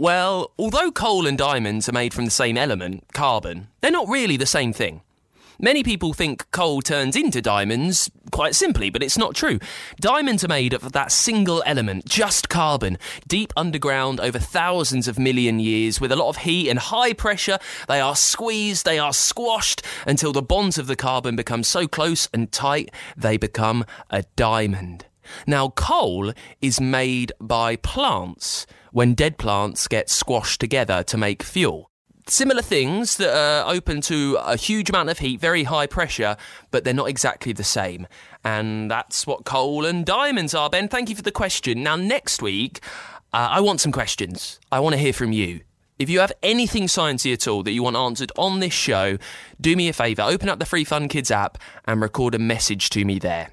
Well, 0.00 0.52
although 0.58 0.90
coal 0.90 1.26
and 1.26 1.36
diamonds 1.36 1.86
are 1.86 1.92
made 1.92 2.14
from 2.14 2.24
the 2.24 2.30
same 2.30 2.56
element, 2.56 3.04
carbon, 3.12 3.68
they're 3.82 3.90
not 3.90 4.08
really 4.08 4.38
the 4.38 4.46
same 4.46 4.72
thing. 4.72 5.02
Many 5.58 5.82
people 5.82 6.14
think 6.14 6.50
coal 6.52 6.80
turns 6.80 7.16
into 7.16 7.42
diamonds 7.42 8.10
quite 8.32 8.54
simply, 8.54 8.88
but 8.88 9.02
it's 9.02 9.18
not 9.18 9.34
true. 9.34 9.58
Diamonds 10.00 10.42
are 10.42 10.48
made 10.48 10.72
of 10.72 10.92
that 10.92 11.12
single 11.12 11.62
element, 11.66 12.06
just 12.06 12.48
carbon, 12.48 12.96
deep 13.28 13.52
underground 13.58 14.20
over 14.20 14.38
thousands 14.38 15.06
of 15.06 15.18
million 15.18 15.60
years 15.60 16.00
with 16.00 16.12
a 16.12 16.16
lot 16.16 16.30
of 16.30 16.38
heat 16.38 16.70
and 16.70 16.78
high 16.78 17.12
pressure. 17.12 17.58
They 17.86 18.00
are 18.00 18.16
squeezed, 18.16 18.86
they 18.86 18.98
are 18.98 19.12
squashed 19.12 19.82
until 20.06 20.32
the 20.32 20.40
bonds 20.40 20.78
of 20.78 20.86
the 20.86 20.96
carbon 20.96 21.36
become 21.36 21.62
so 21.62 21.86
close 21.86 22.26
and 22.32 22.50
tight 22.50 22.90
they 23.18 23.36
become 23.36 23.84
a 24.08 24.22
diamond. 24.34 25.04
Now, 25.46 25.70
coal 25.70 26.32
is 26.60 26.80
made 26.80 27.32
by 27.40 27.76
plants 27.76 28.66
when 28.92 29.14
dead 29.14 29.38
plants 29.38 29.88
get 29.88 30.10
squashed 30.10 30.60
together 30.60 31.02
to 31.04 31.16
make 31.16 31.42
fuel. 31.42 31.90
Similar 32.26 32.62
things 32.62 33.16
that 33.16 33.34
are 33.34 33.72
open 33.72 34.00
to 34.02 34.36
a 34.40 34.56
huge 34.56 34.88
amount 34.90 35.08
of 35.08 35.18
heat, 35.18 35.40
very 35.40 35.64
high 35.64 35.86
pressure, 35.86 36.36
but 36.70 36.84
they're 36.84 36.94
not 36.94 37.08
exactly 37.08 37.52
the 37.52 37.64
same. 37.64 38.06
And 38.44 38.90
that's 38.90 39.26
what 39.26 39.44
coal 39.44 39.84
and 39.84 40.06
diamonds 40.06 40.54
are, 40.54 40.70
Ben. 40.70 40.88
Thank 40.88 41.08
you 41.08 41.16
for 41.16 41.22
the 41.22 41.32
question. 41.32 41.82
Now, 41.82 41.96
next 41.96 42.40
week, 42.40 42.80
uh, 43.32 43.48
I 43.50 43.60
want 43.60 43.80
some 43.80 43.92
questions. 43.92 44.60
I 44.70 44.80
want 44.80 44.94
to 44.94 44.98
hear 44.98 45.12
from 45.12 45.32
you. 45.32 45.60
If 45.98 46.08
you 46.08 46.20
have 46.20 46.32
anything 46.42 46.84
sciencey 46.84 47.32
at 47.32 47.46
all 47.46 47.62
that 47.62 47.72
you 47.72 47.82
want 47.82 47.96
answered 47.96 48.32
on 48.36 48.60
this 48.60 48.72
show, 48.72 49.18
do 49.60 49.76
me 49.76 49.88
a 49.88 49.92
favour, 49.92 50.22
open 50.22 50.48
up 50.48 50.58
the 50.58 50.64
Free 50.64 50.84
Fun 50.84 51.08
Kids 51.08 51.30
app 51.30 51.58
and 51.84 52.00
record 52.00 52.34
a 52.34 52.38
message 52.38 52.88
to 52.90 53.04
me 53.04 53.18
there. 53.18 53.50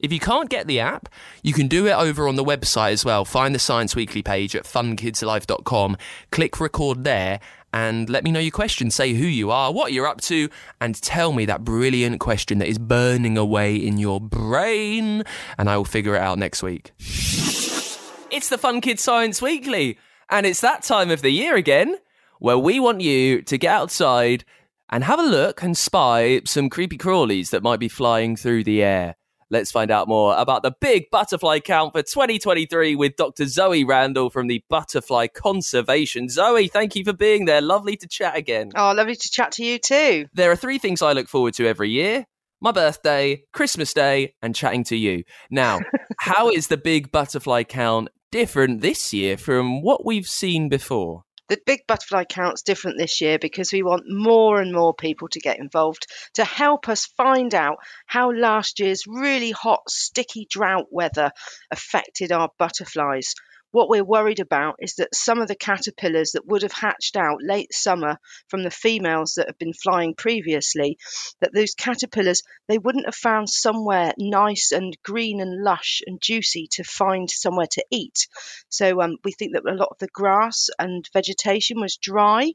If 0.00 0.12
you 0.12 0.18
can't 0.18 0.48
get 0.48 0.66
the 0.66 0.80
app, 0.80 1.10
you 1.42 1.52
can 1.52 1.68
do 1.68 1.86
it 1.86 1.92
over 1.92 2.26
on 2.26 2.36
the 2.36 2.44
website 2.44 2.92
as 2.92 3.04
well. 3.04 3.26
Find 3.26 3.54
the 3.54 3.58
Science 3.58 3.94
Weekly 3.94 4.22
page 4.22 4.56
at 4.56 4.64
funkidslive.com, 4.64 5.98
click 6.32 6.58
record 6.58 7.04
there, 7.04 7.38
and 7.72 8.08
let 8.08 8.24
me 8.24 8.32
know 8.32 8.40
your 8.40 8.50
question. 8.50 8.90
Say 8.90 9.12
who 9.12 9.26
you 9.26 9.50
are, 9.50 9.72
what 9.72 9.92
you're 9.92 10.06
up 10.06 10.22
to, 10.22 10.48
and 10.80 11.00
tell 11.00 11.32
me 11.32 11.44
that 11.44 11.64
brilliant 11.64 12.18
question 12.18 12.58
that 12.58 12.68
is 12.68 12.78
burning 12.78 13.36
away 13.36 13.76
in 13.76 13.98
your 13.98 14.20
brain, 14.20 15.22
and 15.58 15.68
I 15.68 15.76
will 15.76 15.84
figure 15.84 16.16
it 16.16 16.22
out 16.22 16.38
next 16.38 16.62
week. 16.62 16.92
It's 16.98 18.48
the 18.48 18.58
Fun 18.58 18.80
Kids 18.80 19.02
Science 19.02 19.42
Weekly, 19.42 19.98
and 20.30 20.46
it's 20.46 20.62
that 20.62 20.82
time 20.82 21.10
of 21.10 21.20
the 21.20 21.30
year 21.30 21.56
again 21.56 21.96
where 22.38 22.58
we 22.58 22.80
want 22.80 23.02
you 23.02 23.42
to 23.42 23.58
get 23.58 23.74
outside 23.74 24.46
and 24.88 25.04
have 25.04 25.18
a 25.18 25.24
look 25.24 25.62
and 25.62 25.76
spy 25.76 26.40
some 26.46 26.70
creepy 26.70 26.96
crawlies 26.96 27.50
that 27.50 27.62
might 27.62 27.78
be 27.78 27.88
flying 27.88 28.34
through 28.34 28.64
the 28.64 28.82
air. 28.82 29.16
Let's 29.50 29.72
find 29.72 29.90
out 29.90 30.06
more 30.08 30.36
about 30.36 30.62
the 30.62 30.72
big 30.80 31.10
butterfly 31.10 31.58
count 31.58 31.92
for 31.92 32.02
2023 32.02 32.94
with 32.94 33.16
Dr. 33.16 33.46
Zoe 33.46 33.84
Randall 33.84 34.30
from 34.30 34.46
the 34.46 34.62
Butterfly 34.68 35.26
Conservation. 35.26 36.28
Zoe, 36.28 36.68
thank 36.68 36.94
you 36.94 37.04
for 37.04 37.12
being 37.12 37.46
there. 37.46 37.60
Lovely 37.60 37.96
to 37.96 38.06
chat 38.06 38.36
again. 38.36 38.70
Oh, 38.76 38.92
lovely 38.92 39.16
to 39.16 39.30
chat 39.30 39.52
to 39.52 39.64
you 39.64 39.78
too. 39.78 40.26
There 40.34 40.50
are 40.52 40.56
three 40.56 40.78
things 40.78 41.02
I 41.02 41.12
look 41.12 41.28
forward 41.28 41.54
to 41.54 41.66
every 41.66 41.90
year 41.90 42.26
my 42.60 42.72
birthday, 42.72 43.42
Christmas 43.52 43.94
Day, 43.94 44.34
and 44.42 44.54
chatting 44.54 44.84
to 44.84 44.96
you. 44.96 45.24
Now, 45.50 45.80
how 46.18 46.50
is 46.50 46.66
the 46.68 46.76
big 46.76 47.10
butterfly 47.10 47.64
count 47.64 48.08
different 48.30 48.82
this 48.82 49.12
year 49.12 49.36
from 49.36 49.82
what 49.82 50.04
we've 50.04 50.26
seen 50.26 50.68
before? 50.68 51.24
The 51.50 51.60
Big 51.66 51.84
Butterfly 51.88 52.26
Count's 52.26 52.62
different 52.62 52.96
this 52.96 53.20
year 53.20 53.36
because 53.36 53.72
we 53.72 53.82
want 53.82 54.04
more 54.06 54.60
and 54.60 54.72
more 54.72 54.94
people 54.94 55.26
to 55.30 55.40
get 55.40 55.58
involved 55.58 56.06
to 56.34 56.44
help 56.44 56.88
us 56.88 57.06
find 57.06 57.52
out 57.56 57.78
how 58.06 58.30
last 58.30 58.78
year's 58.78 59.08
really 59.08 59.50
hot, 59.50 59.90
sticky 59.90 60.46
drought 60.48 60.86
weather 60.92 61.32
affected 61.72 62.30
our 62.30 62.50
butterflies. 62.56 63.34
What 63.72 63.88
we're 63.88 64.04
worried 64.04 64.40
about 64.40 64.76
is 64.80 64.94
that 64.96 65.14
some 65.14 65.40
of 65.40 65.48
the 65.48 65.54
caterpillars 65.54 66.32
that 66.32 66.46
would 66.46 66.62
have 66.62 66.72
hatched 66.72 67.16
out 67.16 67.38
late 67.40 67.72
summer 67.72 68.18
from 68.48 68.62
the 68.62 68.70
females 68.70 69.34
that 69.36 69.46
have 69.46 69.58
been 69.58 69.72
flying 69.72 70.14
previously, 70.14 70.98
that 71.40 71.52
those 71.54 71.74
caterpillars, 71.74 72.42
they 72.68 72.78
wouldn't 72.78 73.06
have 73.06 73.14
found 73.14 73.48
somewhere 73.48 74.12
nice 74.18 74.72
and 74.72 74.96
green 75.04 75.40
and 75.40 75.62
lush 75.62 76.02
and 76.06 76.20
juicy 76.20 76.68
to 76.72 76.84
find 76.84 77.30
somewhere 77.30 77.68
to 77.70 77.84
eat. 77.90 78.26
So 78.68 79.00
um, 79.00 79.16
we 79.24 79.32
think 79.32 79.52
that 79.52 79.70
a 79.70 79.74
lot 79.74 79.88
of 79.90 79.98
the 79.98 80.08
grass 80.12 80.68
and 80.78 81.08
vegetation 81.12 81.80
was 81.80 81.96
dry. 81.96 82.52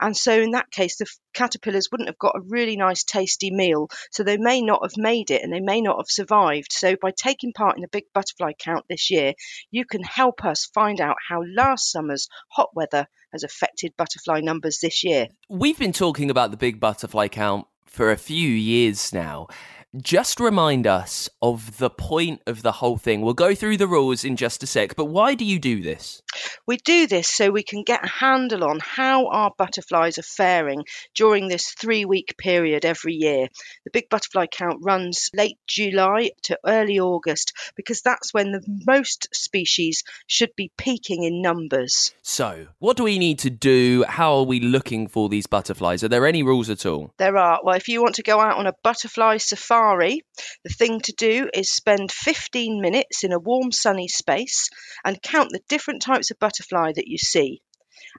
And 0.00 0.16
so 0.16 0.32
in 0.40 0.52
that 0.52 0.70
case, 0.70 0.96
the 0.96 1.06
caterpillars 1.34 1.88
wouldn't 1.92 2.08
have 2.08 2.18
got 2.18 2.36
a 2.36 2.40
really 2.40 2.76
nice 2.76 3.04
tasty 3.04 3.50
meal. 3.50 3.88
So 4.10 4.22
they 4.22 4.38
may 4.38 4.62
not 4.62 4.82
have 4.82 4.96
made 4.96 5.30
it 5.30 5.42
and 5.42 5.52
they 5.52 5.60
may 5.60 5.80
not 5.80 5.98
have 5.98 6.08
survived. 6.08 6.72
So 6.72 6.96
by 7.00 7.12
taking 7.16 7.52
part 7.52 7.76
in 7.76 7.82
the 7.82 7.88
big 7.88 8.04
butterfly 8.14 8.52
count 8.58 8.86
this 8.88 9.10
year, 9.10 9.34
you 9.70 9.84
can 9.84 10.02
help 10.02 10.44
us 10.44 10.55
find 10.64 11.00
out 11.00 11.16
how 11.28 11.42
last 11.42 11.90
summer's 11.90 12.28
hot 12.50 12.70
weather 12.74 13.06
has 13.32 13.42
affected 13.42 13.92
butterfly 13.96 14.40
numbers 14.40 14.78
this 14.80 15.04
year. 15.04 15.28
We've 15.48 15.78
been 15.78 15.92
talking 15.92 16.30
about 16.30 16.50
the 16.50 16.56
big 16.56 16.80
butterfly 16.80 17.28
count 17.28 17.66
for 17.86 18.10
a 18.10 18.16
few 18.16 18.48
years 18.48 19.12
now. 19.12 19.48
Just 19.96 20.40
remind 20.40 20.86
us 20.86 21.28
of 21.40 21.78
the 21.78 21.88
point 21.88 22.42
of 22.46 22.62
the 22.62 22.72
whole 22.72 22.98
thing. 22.98 23.22
We'll 23.22 23.34
go 23.34 23.54
through 23.54 23.78
the 23.78 23.86
rules 23.86 24.24
in 24.24 24.36
just 24.36 24.62
a 24.62 24.66
sec, 24.66 24.94
but 24.94 25.06
why 25.06 25.34
do 25.34 25.44
you 25.44 25.58
do 25.58 25.80
this? 25.80 26.22
We 26.66 26.76
do 26.78 27.06
this 27.06 27.28
so 27.28 27.50
we 27.50 27.62
can 27.62 27.82
get 27.82 28.04
a 28.04 28.08
handle 28.08 28.64
on 28.64 28.80
how 28.80 29.28
our 29.28 29.52
butterflies 29.56 30.18
are 30.18 30.22
faring 30.22 30.84
during 31.14 31.48
this 31.48 31.70
three 31.70 32.04
week 32.04 32.34
period 32.38 32.84
every 32.84 33.14
year. 33.14 33.48
The 33.84 33.90
big 33.92 34.08
butterfly 34.08 34.46
count 34.46 34.78
runs 34.82 35.30
late 35.34 35.58
July 35.66 36.30
to 36.44 36.58
early 36.66 36.98
August 36.98 37.52
because 37.76 38.02
that's 38.02 38.32
when 38.32 38.52
the 38.52 38.62
most 38.86 39.28
species 39.34 40.02
should 40.26 40.50
be 40.56 40.70
peaking 40.76 41.24
in 41.24 41.42
numbers. 41.42 42.12
So, 42.22 42.66
what 42.78 42.96
do 42.96 43.04
we 43.04 43.18
need 43.18 43.38
to 43.40 43.50
do? 43.50 44.04
How 44.08 44.36
are 44.36 44.44
we 44.44 44.60
looking 44.60 45.08
for 45.08 45.28
these 45.28 45.46
butterflies? 45.46 46.02
Are 46.02 46.08
there 46.08 46.26
any 46.26 46.42
rules 46.42 46.70
at 46.70 46.86
all? 46.86 47.12
There 47.18 47.36
are. 47.36 47.60
Well, 47.62 47.76
if 47.76 47.88
you 47.88 48.02
want 48.02 48.16
to 48.16 48.22
go 48.22 48.40
out 48.40 48.58
on 48.58 48.66
a 48.66 48.74
butterfly 48.82 49.38
safari, 49.38 50.22
the 50.64 50.72
thing 50.72 51.00
to 51.00 51.12
do 51.12 51.48
is 51.54 51.70
spend 51.70 52.12
15 52.12 52.80
minutes 52.80 53.24
in 53.24 53.32
a 53.32 53.38
warm, 53.38 53.72
sunny 53.72 54.08
space 54.08 54.68
and 55.04 55.22
count 55.22 55.50
the 55.50 55.60
different 55.68 56.02
types 56.02 56.25
of 56.30 56.38
butterfly 56.38 56.92
that 56.94 57.08
you 57.08 57.18
see. 57.18 57.62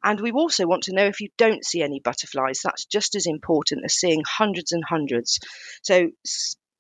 And 0.04 0.20
we 0.20 0.32
also 0.32 0.66
want 0.66 0.84
to 0.84 0.94
know 0.94 1.06
if 1.06 1.22
you 1.22 1.30
don't 1.38 1.66
see 1.66 1.82
any 1.82 2.00
butterflies. 2.00 2.62
That's 2.64 2.86
just 2.86 3.16
as 3.16 3.26
important 3.26 3.82
as 3.86 3.94
seeing 3.94 4.24
hundreds 4.28 4.72
and 4.72 4.84
hundreds. 4.84 5.40
So 5.82 6.10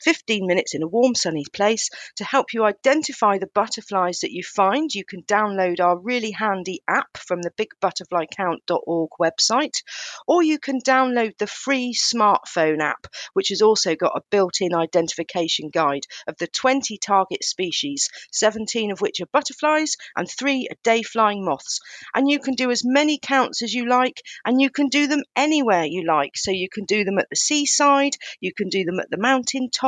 15 0.01 0.45
minutes 0.45 0.75
in 0.75 0.83
a 0.83 0.87
warm, 0.87 1.15
sunny 1.15 1.45
place 1.51 1.89
to 2.17 2.23
help 2.23 2.53
you 2.53 2.63
identify 2.63 3.37
the 3.37 3.49
butterflies 3.53 4.19
that 4.19 4.31
you 4.31 4.43
find. 4.43 4.93
You 4.93 5.03
can 5.03 5.23
download 5.23 5.79
our 5.79 5.97
really 5.97 6.31
handy 6.31 6.81
app 6.87 7.17
from 7.17 7.41
the 7.41 7.51
bigbutterflycount.org 7.51 9.09
website, 9.19 9.83
or 10.27 10.43
you 10.43 10.59
can 10.59 10.79
download 10.81 11.37
the 11.37 11.47
free 11.47 11.93
smartphone 11.93 12.81
app, 12.81 13.07
which 13.33 13.49
has 13.49 13.61
also 13.61 13.95
got 13.95 14.15
a 14.15 14.21
built 14.29 14.61
in 14.61 14.75
identification 14.75 15.69
guide 15.69 16.05
of 16.27 16.37
the 16.37 16.47
20 16.47 16.97
target 16.97 17.43
species, 17.43 18.09
17 18.31 18.91
of 18.91 19.01
which 19.01 19.21
are 19.21 19.27
butterflies 19.31 19.95
and 20.15 20.29
three 20.29 20.67
are 20.69 20.77
day 20.83 21.01
flying 21.01 21.43
moths. 21.43 21.79
And 22.13 22.29
you 22.29 22.39
can 22.39 22.55
do 22.55 22.71
as 22.71 22.83
many 22.85 23.19
counts 23.21 23.61
as 23.63 23.73
you 23.73 23.87
like, 23.87 24.21
and 24.45 24.61
you 24.61 24.69
can 24.69 24.87
do 24.87 25.07
them 25.07 25.23
anywhere 25.35 25.85
you 25.85 26.05
like. 26.05 26.31
So 26.35 26.51
you 26.51 26.69
can 26.69 26.85
do 26.85 27.03
them 27.03 27.19
at 27.19 27.29
the 27.29 27.35
seaside, 27.35 28.15
you 28.39 28.53
can 28.53 28.69
do 28.69 28.83
them 28.83 28.99
at 28.99 29.09
the 29.09 29.17
mountain 29.17 29.69
top, 29.69 29.86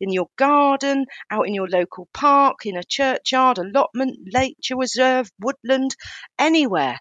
in 0.00 0.10
your 0.10 0.28
garden, 0.36 1.06
out 1.30 1.46
in 1.46 1.54
your 1.54 1.68
local 1.68 2.08
park, 2.12 2.66
in 2.66 2.76
a 2.76 2.82
churchyard, 2.82 3.58
allotment, 3.58 4.18
nature 4.32 4.76
reserve, 4.76 5.30
woodland, 5.40 5.94
anywhere 6.38 6.98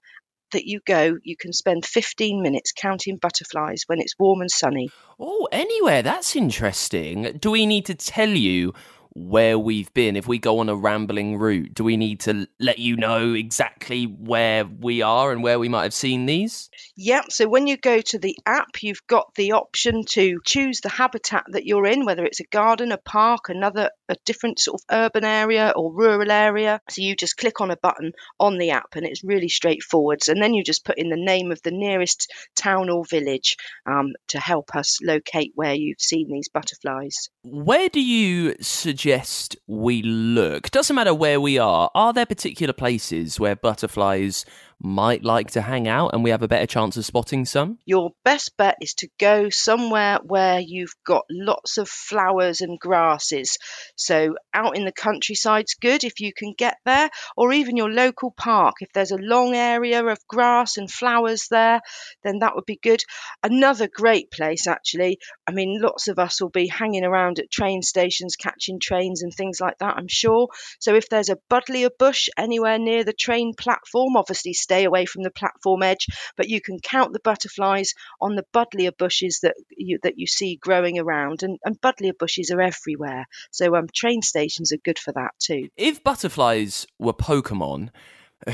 that 0.52 0.66
you 0.66 0.80
go, 0.86 1.18
you 1.24 1.36
can 1.38 1.54
spend 1.54 1.86
15 1.86 2.42
minutes 2.42 2.72
counting 2.72 3.18
butterflies 3.18 3.84
when 3.88 4.00
it's 4.00 4.14
warm 4.18 4.42
and 4.42 4.52
sunny. 4.52 4.90
Oh, 5.20 5.48
anywhere. 5.52 6.02
That's 6.02 6.36
interesting. 6.36 7.38
Do 7.40 7.52
we 7.52 7.66
need 7.66 7.86
to 7.88 7.96
tell 7.96 8.30
you 8.30 8.74
where 9.18 9.58
we've 9.58 9.92
been 9.94 10.16
if 10.16 10.28
we 10.28 10.38
go 10.38 10.60
on 10.60 10.70
a 10.70 10.76
rambling 10.76 11.38
route? 11.38 11.74
Do 11.74 11.84
we 11.84 11.98
need 11.98 12.20
to 12.22 12.48
let 12.60 12.78
you 12.78 12.96
know 12.96 13.34
exactly 13.34 14.06
where 14.06 14.66
we 14.66 15.02
are 15.02 15.32
and 15.32 15.42
where 15.42 15.60
we 15.60 15.70
might 15.70 15.84
have 15.84 15.94
seen 15.94 16.26
these? 16.26 16.70
Yep. 16.96 17.32
So 17.32 17.48
when 17.48 17.68
you 17.68 17.78
go 17.78 18.00
to 18.02 18.20
the 18.20 18.38
app, 18.46 18.84
you've 18.84 19.06
got 19.08 19.34
the 19.36 19.54
option 19.54 20.06
to 20.10 20.40
choose 20.46 20.82
the 20.82 20.90
habitat 20.90 21.46
that 21.50 21.66
you're 21.66 21.88
in, 21.88 22.06
whether 22.06 22.26
it's 22.26 22.40
a 22.40 22.46
garden, 22.46 22.92
a 22.92 22.98
park, 22.98 23.50
another, 23.50 23.90
a 24.10 24.16
different 24.26 24.60
sort 24.60 24.82
of 24.82 24.86
urban 24.90 25.24
area 25.24 25.74
or 25.76 25.94
rural 25.94 26.32
area. 26.32 26.82
So 26.90 27.02
you 27.02 27.16
just 27.16 27.38
click 27.38 27.62
on 27.62 27.72
a 27.72 27.78
button 27.78 28.14
on 28.40 28.58
the 28.58 28.72
app 28.72 28.96
and 28.96 29.06
it's 29.06 29.24
really 29.24 29.50
straightforward. 29.50 30.20
And 30.28 30.42
then 30.42 30.54
you 30.54 30.64
just 30.64 30.86
put 30.86 30.98
in 30.98 31.10
the 31.10 31.18
name 31.18 31.52
of 31.52 31.62
the 31.62 31.72
nearest 31.72 32.32
town 32.56 32.90
or 32.90 33.06
village 33.06 33.58
um, 33.86 34.14
to 34.30 34.40
help 34.40 34.76
us 34.76 35.00
locate 35.02 35.52
where 35.56 35.74
you've 35.74 36.02
seen 36.02 36.30
these 36.32 36.50
butterflies. 36.50 37.30
Where 37.44 37.90
do 37.90 38.02
you 38.02 38.56
suggest 38.62 39.56
we 39.68 40.02
look? 40.02 40.72
Doesn't 40.72 40.96
matter 40.96 41.14
where 41.14 41.40
we 41.40 41.58
are. 41.58 41.90
Are 41.96 42.14
there 42.14 42.26
particular 42.26 42.74
places 42.74 43.40
where 43.40 43.56
butterflies 43.56 44.46
might 44.80 45.24
like 45.24 45.52
to 45.52 45.62
hang 45.62 45.88
out 45.88 46.14
and 46.14 46.24
we 46.24 46.30
have 46.30 46.44
a 46.44 46.48
better 46.48 46.66
chance 46.66 46.98
of 46.98 47.06
spotting 47.06 47.46
some? 47.46 47.80
Your 47.86 48.12
best 48.24 48.56
bet 48.58 48.78
is 48.82 48.94
to 48.96 49.10
go 49.20 49.50
somewhere 49.50 50.20
where 50.24 50.60
you've 50.60 50.94
got 51.06 51.26
lots 51.32 51.78
of 51.78 51.90
flowers 51.90 52.62
and 52.62 52.80
grasses. 52.80 53.58
So, 53.96 54.36
out 54.54 54.78
in 54.78 54.86
the 54.86 54.92
countryside's 54.92 55.74
good 55.76 56.04
if 56.04 56.20
you 56.20 56.32
can 56.34 56.54
get 56.58 56.78
there, 56.86 57.10
or 57.36 57.54
even 57.54 57.78
your 57.78 57.90
local 57.90 58.32
park. 58.32 58.76
If 58.82 58.92
there's 58.94 59.12
a 59.12 59.18
long 59.18 59.56
area 59.56 60.06
of 60.06 60.20
grass 60.28 60.78
and 60.78 60.92
flowers 60.92 61.48
there, 61.50 61.82
then 62.24 62.40
that 62.40 62.56
would 62.56 62.66
be 62.66 62.80
good. 62.82 63.02
Another 63.44 63.88
great 63.88 64.32
place, 64.32 64.68
actually, 64.68 65.20
I 65.48 65.52
mean, 65.52 65.80
lots 65.82 66.08
of 66.08 66.20
us 66.20 66.42
will 66.42 66.50
be 66.50 66.68
hanging 66.68 67.04
around 67.04 67.40
at 67.40 67.52
train 67.52 67.82
stations, 67.82 68.36
catching 68.36 68.80
trains 68.80 69.24
and 69.24 69.34
things 69.34 69.60
like 69.60 69.78
that, 69.80 69.96
I'm 69.98 70.08
sure. 70.08 70.50
So, 70.80 70.96
if 70.96 71.10
there's 71.10 71.30
a 71.30 71.40
buddleia 71.50 71.90
bush 71.98 72.30
anywhere 72.38 72.78
near 72.78 73.04
the 73.04 73.14
train 73.14 73.54
platform, 73.58 74.16
obviously 74.16 74.54
stay 74.68 74.84
away 74.84 75.06
from 75.06 75.24
the 75.24 75.32
platform 75.32 75.82
edge, 75.82 76.08
but 76.36 76.50
you 76.50 76.60
can 76.60 76.80
count 76.80 77.14
the 77.14 77.22
butterflies 77.24 77.94
on 78.20 78.36
the 78.36 78.46
buddleia 78.54 78.92
bushes 78.96 79.40
that 79.44 79.56
you, 79.70 79.98
that 80.04 80.20
you 80.20 80.28
see 80.28 80.58
growing 80.58 81.00
around, 81.00 81.42
and, 81.44 81.58
and 81.64 81.80
buddleia 81.80 82.18
bushes 82.18 82.52
are 82.52 82.62
everywhere. 82.62 83.26
So 83.52 83.76
um, 83.76 83.88
train 83.88 84.22
stations 84.22 84.74
are 84.74 84.84
good 84.84 85.00
for 85.00 85.14
that 85.14 85.32
too. 85.40 85.70
If 85.78 86.04
butterflies 86.04 86.86
were 87.00 87.14
Pokemon, 87.14 87.92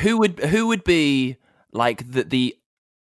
who 0.01 0.19
would 0.19 0.39
who 0.39 0.67
would 0.67 0.83
be 0.83 1.37
like 1.71 2.09
the 2.11 2.23
the 2.23 2.55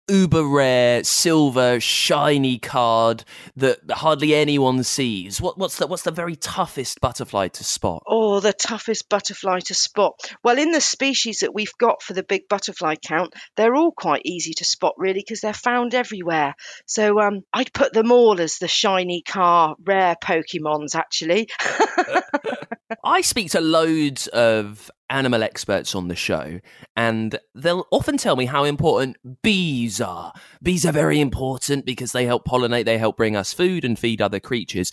uber 0.08 0.44
rare 0.44 1.02
silver 1.04 1.80
shiny 1.80 2.58
card 2.58 3.25
that 3.56 3.78
hardly 3.90 4.34
anyone 4.34 4.82
sees? 4.82 5.40
What, 5.40 5.58
what's 5.58 5.78
the 5.78 5.87
what's 5.87 6.02
the 6.02 6.11
very 6.11 6.37
toughest 6.37 7.00
butterfly 7.00 7.49
to 7.49 7.64
spot? 7.64 8.02
Oh, 8.06 8.40
the 8.40 8.52
toughest 8.52 9.08
butterfly 9.08 9.61
to 9.61 9.75
spot. 9.75 10.20
Well, 10.42 10.58
in 10.58 10.70
the 10.70 10.80
species 10.80 11.40
that 11.40 11.54
we've 11.54 11.76
got 11.78 12.02
for 12.02 12.12
the 12.12 12.23
big 12.23 12.49
butterfly 12.49 12.96
count, 13.04 13.34
they're 13.56 13.75
all 13.75 13.92
quite 13.92 14.23
easy 14.25 14.54
to 14.54 14.64
spot, 14.64 14.94
really, 14.99 15.20
because 15.20 15.40
they're 15.40 15.54
found 15.54 15.94
everywhere. 15.94 16.54
So 16.87 17.20
um, 17.20 17.40
I'd 17.52 17.73
put 17.73 17.92
them 17.92 18.12
all 18.12 18.40
as 18.40 18.58
the 18.58 18.68
shiny 18.68 19.23
car 19.23 19.76
rare 19.84 20.16
Pokemons, 20.23 20.94
actually. 20.94 21.49
I 23.04 23.23
speak 23.23 23.50
to 23.52 23.61
loads 23.61 24.26
of 24.28 24.90
animal 25.14 25.44
experts 25.44 25.94
on 25.94 26.09
the 26.09 26.16
show, 26.16 26.61
and 26.97 27.38
they'll 27.54 27.87
often 27.92 28.16
tell 28.16 28.35
me 28.35 28.47
how 28.47 28.64
important 28.64 29.16
bees 29.42 30.00
are. 30.00 30.33
Bees 30.61 30.85
are 30.85 30.92
very 30.92 31.21
important 31.21 31.87
because 31.87 32.11
they 32.11 32.26
help 32.26 32.44
pollinate, 32.44 32.85
they 32.85 32.99
help 32.99 33.16
bring 33.16 33.37
us 33.37 33.52
food 33.52 33.85
and 33.85 33.97
feed 33.97 34.21
other 34.21 34.40
creatures. 34.40 34.92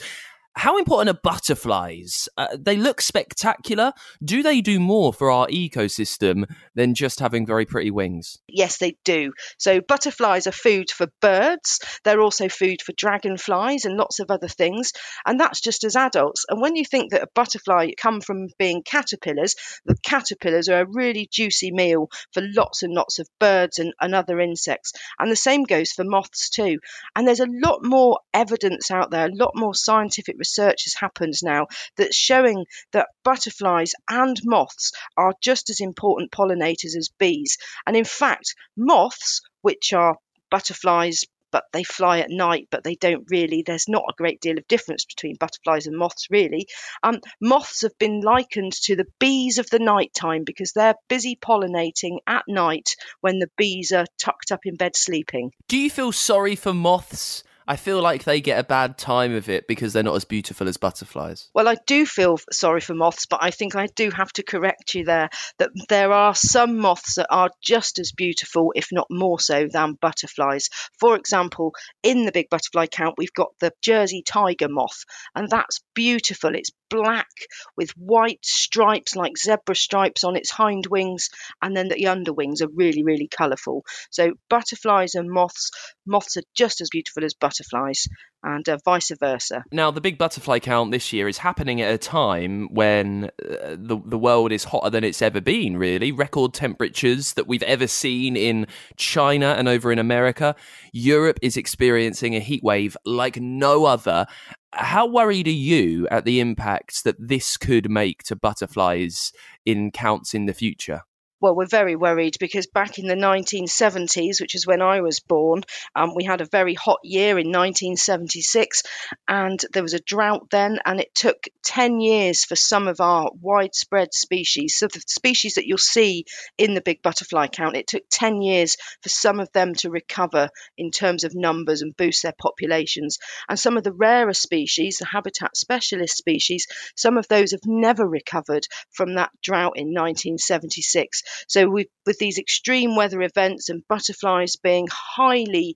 How 0.53 0.77
important 0.77 1.15
are 1.15 1.19
butterflies? 1.23 2.27
Uh, 2.37 2.57
they 2.59 2.75
look 2.75 2.99
spectacular. 2.99 3.93
Do 4.23 4.43
they 4.43 4.59
do 4.59 4.81
more 4.81 5.13
for 5.13 5.31
our 5.31 5.47
ecosystem 5.47 6.43
than 6.75 6.93
just 6.93 7.21
having 7.21 7.45
very 7.45 7.65
pretty 7.65 7.89
wings? 7.89 8.37
Yes, 8.49 8.77
they 8.77 8.97
do. 9.05 9.31
So, 9.57 9.79
butterflies 9.79 10.47
are 10.47 10.51
food 10.51 10.91
for 10.91 11.07
birds. 11.21 11.79
They're 12.03 12.19
also 12.19 12.49
food 12.49 12.81
for 12.81 12.91
dragonflies 12.97 13.85
and 13.85 13.95
lots 13.95 14.19
of 14.19 14.29
other 14.29 14.49
things. 14.49 14.91
And 15.25 15.39
that's 15.39 15.61
just 15.61 15.85
as 15.85 15.95
adults. 15.95 16.45
And 16.49 16.61
when 16.61 16.75
you 16.75 16.83
think 16.83 17.11
that 17.11 17.23
a 17.23 17.29
butterfly 17.33 17.91
come 17.95 18.19
from 18.19 18.47
being 18.59 18.83
caterpillars, 18.83 19.55
the 19.85 19.95
caterpillars 20.03 20.67
are 20.67 20.81
a 20.81 20.85
really 20.91 21.29
juicy 21.31 21.71
meal 21.71 22.09
for 22.33 22.43
lots 22.43 22.83
and 22.83 22.93
lots 22.93 23.19
of 23.19 23.29
birds 23.39 23.79
and, 23.79 23.93
and 24.01 24.13
other 24.13 24.39
insects. 24.41 24.91
And 25.17 25.31
the 25.31 25.37
same 25.37 25.63
goes 25.63 25.93
for 25.93 26.03
moths 26.03 26.49
too. 26.49 26.79
And 27.15 27.25
there's 27.25 27.39
a 27.39 27.47
lot 27.47 27.85
more 27.85 28.19
evidence 28.33 28.91
out 28.91 29.11
there, 29.11 29.27
a 29.27 29.33
lot 29.33 29.53
more 29.55 29.73
scientific 29.73 30.40
research 30.41 30.85
has 30.85 30.95
happened 30.95 31.35
now 31.43 31.67
that's 31.95 32.15
showing 32.15 32.65
that 32.91 33.07
butterflies 33.23 33.93
and 34.09 34.39
moths 34.43 34.91
are 35.15 35.33
just 35.41 35.69
as 35.69 35.79
important 35.79 36.31
pollinators 36.31 36.97
as 36.97 37.09
bees. 37.17 37.57
And 37.85 37.95
in 37.95 38.05
fact, 38.05 38.55
moths, 38.75 39.41
which 39.61 39.93
are 39.93 40.17
butterflies 40.49 41.25
but 41.51 41.65
they 41.73 41.83
fly 41.83 42.19
at 42.19 42.29
night, 42.29 42.67
but 42.71 42.83
they 42.83 42.95
don't 42.95 43.29
really. 43.29 43.61
There's 43.61 43.89
not 43.89 44.05
a 44.09 44.15
great 44.17 44.39
deal 44.39 44.57
of 44.57 44.67
difference 44.67 45.05
between 45.05 45.35
butterflies 45.35 45.85
and 45.85 45.97
moths, 45.97 46.27
really. 46.31 46.67
Um, 47.03 47.19
moths 47.41 47.81
have 47.81 47.97
been 47.99 48.21
likened 48.21 48.73
to 48.83 48.95
the 48.95 49.07
bees 49.19 49.57
of 49.57 49.69
the 49.69 49.79
night 49.79 50.13
time 50.13 50.43
because 50.45 50.71
they're 50.71 50.95
busy 51.09 51.35
pollinating 51.35 52.19
at 52.25 52.43
night 52.47 52.95
when 53.19 53.39
the 53.39 53.49
bees 53.57 53.91
are 53.91 54.05
tucked 54.17 54.51
up 54.51 54.61
in 54.65 54.75
bed 54.75 54.95
sleeping. 54.95 55.51
Do 55.67 55.77
you 55.77 55.89
feel 55.89 56.11
sorry 56.11 56.55
for 56.55 56.73
moths? 56.73 57.43
I 57.67 57.75
feel 57.75 58.01
like 58.01 58.23
they 58.23 58.41
get 58.41 58.59
a 58.59 58.63
bad 58.63 58.97
time 58.97 59.33
of 59.33 59.49
it 59.49 59.67
because 59.67 59.93
they're 59.93 60.03
not 60.03 60.15
as 60.15 60.25
beautiful 60.25 60.67
as 60.67 60.77
butterflies. 60.77 61.49
Well, 61.53 61.67
I 61.67 61.75
do 61.85 62.05
feel 62.05 62.37
sorry 62.51 62.81
for 62.81 62.93
moths, 62.93 63.25
but 63.25 63.43
I 63.43 63.51
think 63.51 63.75
I 63.75 63.87
do 63.87 64.09
have 64.11 64.31
to 64.33 64.43
correct 64.43 64.95
you 64.95 65.05
there 65.05 65.29
that 65.59 65.71
there 65.89 66.11
are 66.11 66.35
some 66.35 66.79
moths 66.79 67.15
that 67.15 67.27
are 67.29 67.49
just 67.61 67.99
as 67.99 68.11
beautiful, 68.11 68.73
if 68.75 68.89
not 68.91 69.07
more 69.09 69.39
so, 69.39 69.67
than 69.71 69.97
butterflies. 70.01 70.69
For 70.99 71.15
example, 71.15 71.73
in 72.03 72.25
the 72.25 72.31
big 72.31 72.49
butterfly 72.49 72.87
count, 72.87 73.15
we've 73.17 73.33
got 73.33 73.49
the 73.59 73.71
Jersey 73.81 74.23
tiger 74.25 74.69
moth, 74.69 75.05
and 75.35 75.49
that's 75.49 75.81
beautiful. 75.93 76.55
It's 76.55 76.71
black 76.91 77.29
with 77.75 77.89
white 77.91 78.45
stripes 78.45 79.15
like 79.15 79.37
zebra 79.37 79.75
stripes 79.75 80.23
on 80.23 80.35
its 80.35 80.51
hind 80.51 80.85
wings, 80.85 81.29
and 81.61 81.75
then 81.75 81.87
the 81.87 82.07
underwings 82.07 82.61
are 82.61 82.69
really, 82.75 83.03
really 83.03 83.27
colourful. 83.27 83.83
So, 84.11 84.33
butterflies 84.49 85.15
and 85.15 85.31
moths, 85.31 85.71
moths 86.05 86.37
are 86.37 86.43
just 86.53 86.81
as 86.81 86.89
beautiful 86.89 87.23
as 87.23 87.33
butterflies 87.33 88.07
and 88.43 88.67
uh, 88.67 88.77
vice 88.83 89.11
versa. 89.19 89.63
Now, 89.71 89.91
the 89.91 90.01
big 90.01 90.17
butterfly 90.17 90.59
count 90.59 90.91
this 90.91 91.13
year 91.13 91.27
is 91.27 91.37
happening 91.37 91.81
at 91.81 91.93
a 91.93 91.97
time 91.97 92.67
when 92.73 93.25
uh, 93.25 93.75
the 93.77 93.99
the 94.03 94.17
world 94.17 94.51
is 94.51 94.63
hotter 94.63 94.89
than 94.89 95.03
it's 95.03 95.21
ever 95.21 95.41
been. 95.41 95.77
Really, 95.77 96.11
record 96.11 96.53
temperatures 96.53 97.33
that 97.33 97.47
we've 97.47 97.63
ever 97.63 97.87
seen 97.87 98.35
in 98.35 98.67
China 98.97 99.55
and 99.57 99.67
over 99.67 99.91
in 99.91 99.99
America. 99.99 100.55
Europe 100.91 101.39
is 101.41 101.55
experiencing 101.57 102.35
a 102.35 102.39
heat 102.39 102.63
wave 102.63 102.97
like 103.05 103.37
no 103.39 103.85
other. 103.85 104.25
How 104.73 105.05
worried 105.05 105.47
are 105.47 105.51
you 105.51 106.07
at 106.09 106.25
the 106.25 106.39
impacts 106.39 107.01
that 107.01 107.17
this 107.19 107.57
could 107.57 107.89
make 107.89 108.23
to 108.23 108.35
butterflies 108.35 109.33
in 109.65 109.91
counts 109.91 110.33
in 110.33 110.45
the 110.45 110.53
future? 110.53 111.01
Well, 111.41 111.55
we're 111.55 111.65
very 111.65 111.95
worried 111.95 112.37
because 112.39 112.67
back 112.67 112.99
in 112.99 113.07
the 113.07 113.15
1970s, 113.15 114.39
which 114.39 114.53
is 114.53 114.67
when 114.67 114.81
I 114.81 115.01
was 115.01 115.19
born, 115.19 115.63
um, 115.95 116.13
we 116.15 116.23
had 116.23 116.39
a 116.39 116.45
very 116.45 116.75
hot 116.75 116.99
year 117.03 117.39
in 117.39 117.47
1976, 117.47 118.83
and 119.27 119.59
there 119.73 119.81
was 119.81 119.95
a 119.95 119.99
drought 119.99 120.49
then, 120.51 120.77
and 120.85 120.99
it 120.99 121.13
took 121.15 121.45
10 121.65 121.99
years 121.99 122.45
for 122.45 122.55
some 122.55 122.87
of 122.87 123.01
our 123.01 123.31
widespread 123.41 124.13
species, 124.13 124.75
so 124.77 124.87
the 124.87 125.01
species 125.07 125.55
that 125.55 125.65
you'll 125.65 125.79
see 125.79 126.25
in 126.59 126.75
the 126.75 126.81
big 126.81 127.01
butterfly 127.01 127.47
count, 127.47 127.75
it 127.75 127.87
took 127.87 128.03
10 128.11 128.41
years 128.41 128.77
for 129.01 129.09
some 129.09 129.39
of 129.39 129.51
them 129.51 129.73
to 129.73 129.89
recover 129.89 130.49
in 130.77 130.91
terms 130.91 131.23
of 131.23 131.33
numbers 131.33 131.81
and 131.81 131.97
boost 131.97 132.21
their 132.21 132.35
populations. 132.39 133.17
And 133.49 133.57
some 133.57 133.77
of 133.77 133.83
the 133.83 133.93
rarer 133.93 134.33
species, 134.33 134.97
the 134.97 135.05
habitat 135.05 135.57
specialist 135.57 136.17
species, 136.17 136.67
some 136.95 137.17
of 137.17 137.27
those 137.27 137.51
have 137.51 137.65
never 137.65 138.07
recovered 138.07 138.67
from 138.91 139.15
that 139.15 139.31
drought 139.41 139.77
in 139.77 139.87
1976. 139.87 141.23
So, 141.47 141.69
with, 141.69 141.87
with 142.05 142.17
these 142.17 142.37
extreme 142.37 142.95
weather 142.95 143.21
events 143.21 143.69
and 143.69 143.87
butterflies 143.87 144.55
being 144.55 144.87
highly 144.91 145.75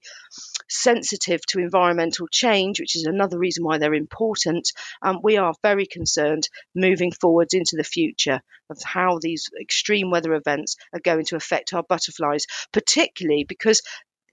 sensitive 0.69 1.45
to 1.47 1.59
environmental 1.59 2.27
change, 2.31 2.79
which 2.79 2.95
is 2.95 3.05
another 3.05 3.37
reason 3.37 3.63
why 3.63 3.77
they're 3.77 3.93
important, 3.93 4.71
um, 5.01 5.19
we 5.23 5.37
are 5.37 5.53
very 5.61 5.85
concerned 5.85 6.49
moving 6.73 7.11
forwards 7.11 7.53
into 7.53 7.75
the 7.75 7.83
future 7.83 8.41
of 8.69 8.81
how 8.83 9.19
these 9.21 9.49
extreme 9.61 10.09
weather 10.09 10.33
events 10.33 10.75
are 10.93 10.99
going 10.99 11.25
to 11.25 11.35
affect 11.35 11.73
our 11.73 11.83
butterflies, 11.83 12.45
particularly 12.71 13.43
because 13.43 13.81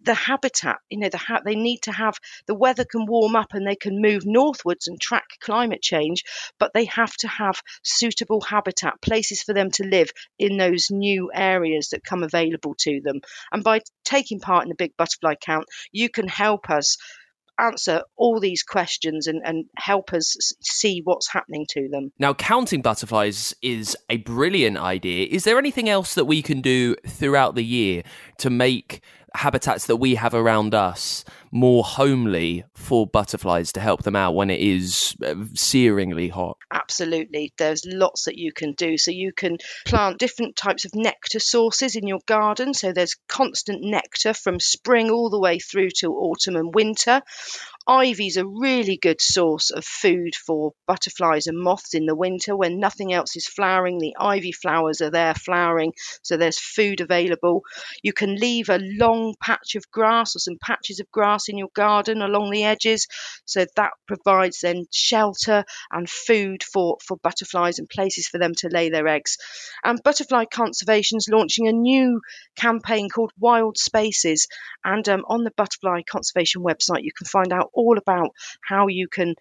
the 0.05 0.15
habitat 0.15 0.79
you 0.91 0.99
know 0.99 1.09
the 1.09 1.19
ha- 1.19 1.41
they 1.45 1.55
need 1.55 1.81
to 1.83 1.93
have 1.93 2.15
the 2.47 2.55
weather 2.55 2.85
can 2.85 3.07
warm 3.07 3.37
up 3.37 3.49
and 3.53 3.67
they 3.67 3.77
can 3.77 4.01
move 4.01 4.23
northwards 4.25 4.89
and 4.89 5.01
track 5.01 5.25
climate 5.41 5.83
change 5.83 6.23
but 6.59 6.73
they 6.75 6.85
have 6.87 7.15
to 7.15 7.29
have 7.29 7.61
suitable 7.83 8.41
habitat 8.41 9.01
places 9.01 9.43
for 9.43 9.55
them 9.55 9.71
to 9.71 9.85
live 9.85 10.11
in 10.39 10.57
those 10.57 10.89
new 10.91 11.31
areas 11.33 11.89
that 11.91 12.05
come 12.05 12.23
available 12.23 12.75
to 12.79 13.01
them 13.03 13.21
and 13.53 13.65
by 13.65 13.81
taking 14.05 14.41
part 14.41 14.65
in 14.65 14.69
the 14.69 14.75
big 14.75 14.97
butterfly 14.97 15.35
count 15.41 15.67
you 15.93 16.09
can 16.09 16.29
help 16.29 16.71
us 16.71 16.97
answer 17.59 18.03
all 18.17 18.41
these 18.41 18.63
questions 18.63 19.27
and, 19.27 19.43
and 19.45 19.67
help 19.77 20.13
us 20.13 20.37
see 20.63 21.01
what's 21.05 21.31
happening 21.31 21.67
to 21.69 21.89
them. 21.89 22.11
Now, 22.19 22.35
counting 22.35 22.83
butterflies 22.83 23.55
is 23.63 23.97
a 24.09 24.17
brilliant 24.19 24.79
idea. 24.79 25.27
Is 25.31 25.45
there 25.45 25.59
anything 25.59 25.89
else 25.89 26.15
that 26.15 26.25
we 26.25 26.43
can 26.43 26.61
do 26.61 26.97
throughout 27.07 27.55
the 27.55 27.65
year 27.65 28.03
to 28.39 28.51
make 28.51 29.03
habitats 29.35 29.87
that 29.87 29.97
we 29.97 30.15
have 30.15 30.35
around 30.35 30.75
us 30.75 31.25
more 31.51 31.85
homely 31.85 32.65
for 32.75 33.07
butterflies 33.07 33.73
to 33.73 33.81
help 33.81 34.03
them 34.03 34.17
out 34.17 34.35
when 34.35 34.51
it 34.51 34.61
is 34.61 35.15
uh, 35.25 35.35
searingly 35.55 36.31
hot? 36.31 36.57
Absolutely. 36.73 37.53
There's 37.59 37.85
lots 37.85 38.25
that 38.25 38.39
you 38.39 38.53
can 38.53 38.73
do. 38.73 38.97
So 38.97 39.11
you 39.11 39.33
can 39.37 39.59
plant 39.85 40.19
different 40.19 40.57
types 40.57 40.85
of 40.85 40.95
nectar 40.95 41.41
sources 41.41 41.95
in 41.95 42.07
your 42.07 42.21
garden. 42.27 42.73
So 42.75 42.93
there's 42.93 43.17
constant 43.29 43.83
nectar 43.83 44.33
from 44.33 44.61
spring 44.61 45.11
all 45.11 45.31
the 45.31 45.41
way 45.41 45.59
through 45.59 45.91
to 45.99 46.13
autumn 46.13 46.57
and 46.57 46.75
winter. 46.75 47.21
Ivy's 47.89 48.37
a 48.37 48.47
really 48.47 48.97
good 48.97 49.21
source 49.21 49.71
of 49.71 49.85
food 49.85 50.37
for 50.37 50.73
butterflies 50.87 51.49
and 51.49 51.59
moths 51.59 51.95
in 51.95 52.07
the 52.07 52.15
winter 52.15 52.57
when 52.57 52.79
nothing 52.79 53.13
else 53.13 53.37
is 53.37 53.47
flowering. 53.47 53.99
The 53.99 54.15
ivy 54.21 54.53
flowers 54.53 55.01
are 55.01 55.11
there 55.11 55.35
flowering, 55.35 55.93
so 56.23 56.37
there's 56.37 56.59
food 56.59 57.01
available. 57.01 57.63
You 58.03 58.13
can 58.13 58.37
leave 58.37 58.69
a 58.69 58.79
long 58.79 59.35
patch 59.41 59.75
of 59.75 59.91
grass 59.91 60.37
or 60.37 60.39
some 60.39 60.59
patches 60.63 61.01
of 61.01 61.11
grass 61.11 61.49
in 61.49 61.59
your 61.59 61.71
garden 61.75 62.23
along 62.23 62.51
the 62.51 62.65
edges, 62.65 63.09
so 63.47 63.67
that 63.77 63.91
provides 64.07 64.61
then 64.61 64.87
shelter 64.93 65.65
and 65.91 66.09
food 66.09 66.63
for, 66.63 66.99
for 67.05 67.17
butterflies 67.17 67.81
and 67.81 67.89
places 67.89 68.29
for 68.29 68.39
them 68.39 68.55
to 68.57 68.69
lay 68.69 68.91
their 68.91 69.09
eggs. 69.09 69.39
And 69.83 70.03
Butterfly 70.03 70.45
Conservation 70.53 71.19
is 71.19 71.29
launching 71.29 71.67
a 71.67 71.73
new 71.73 72.21
campaign 72.57 73.09
called 73.09 73.33
Wild 73.39 73.77
Spaces, 73.77 74.47
and 74.85 75.09
um, 75.09 75.25
on 75.27 75.43
the 75.43 75.53
Butterfly 75.57 76.03
Conservation 76.09 76.63
website, 76.63 77.03
you 77.03 77.13
can 77.17 77.27
find 77.27 77.53
out 77.53 77.72
all 77.73 77.99
about 77.99 78.31
how 78.67 78.87
you 78.89 79.09
can 79.09 79.35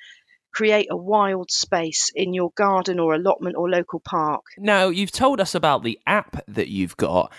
create 0.54 0.88
a 0.92 0.98
wild 0.98 1.50
space 1.50 2.10
in 2.14 2.34
your 2.34 2.52
garden 2.56 3.00
or 3.00 3.14
allotment 3.14 3.56
or 3.58 3.70
local 3.70 4.02
park. 4.02 4.42
Now, 4.58 4.90
you've 4.90 5.12
told 5.12 5.40
us 5.40 5.56
about 5.56 5.84
the 5.84 6.00
app 6.06 6.44
that 6.48 6.68
you've 6.68 6.98
got. 6.98 7.32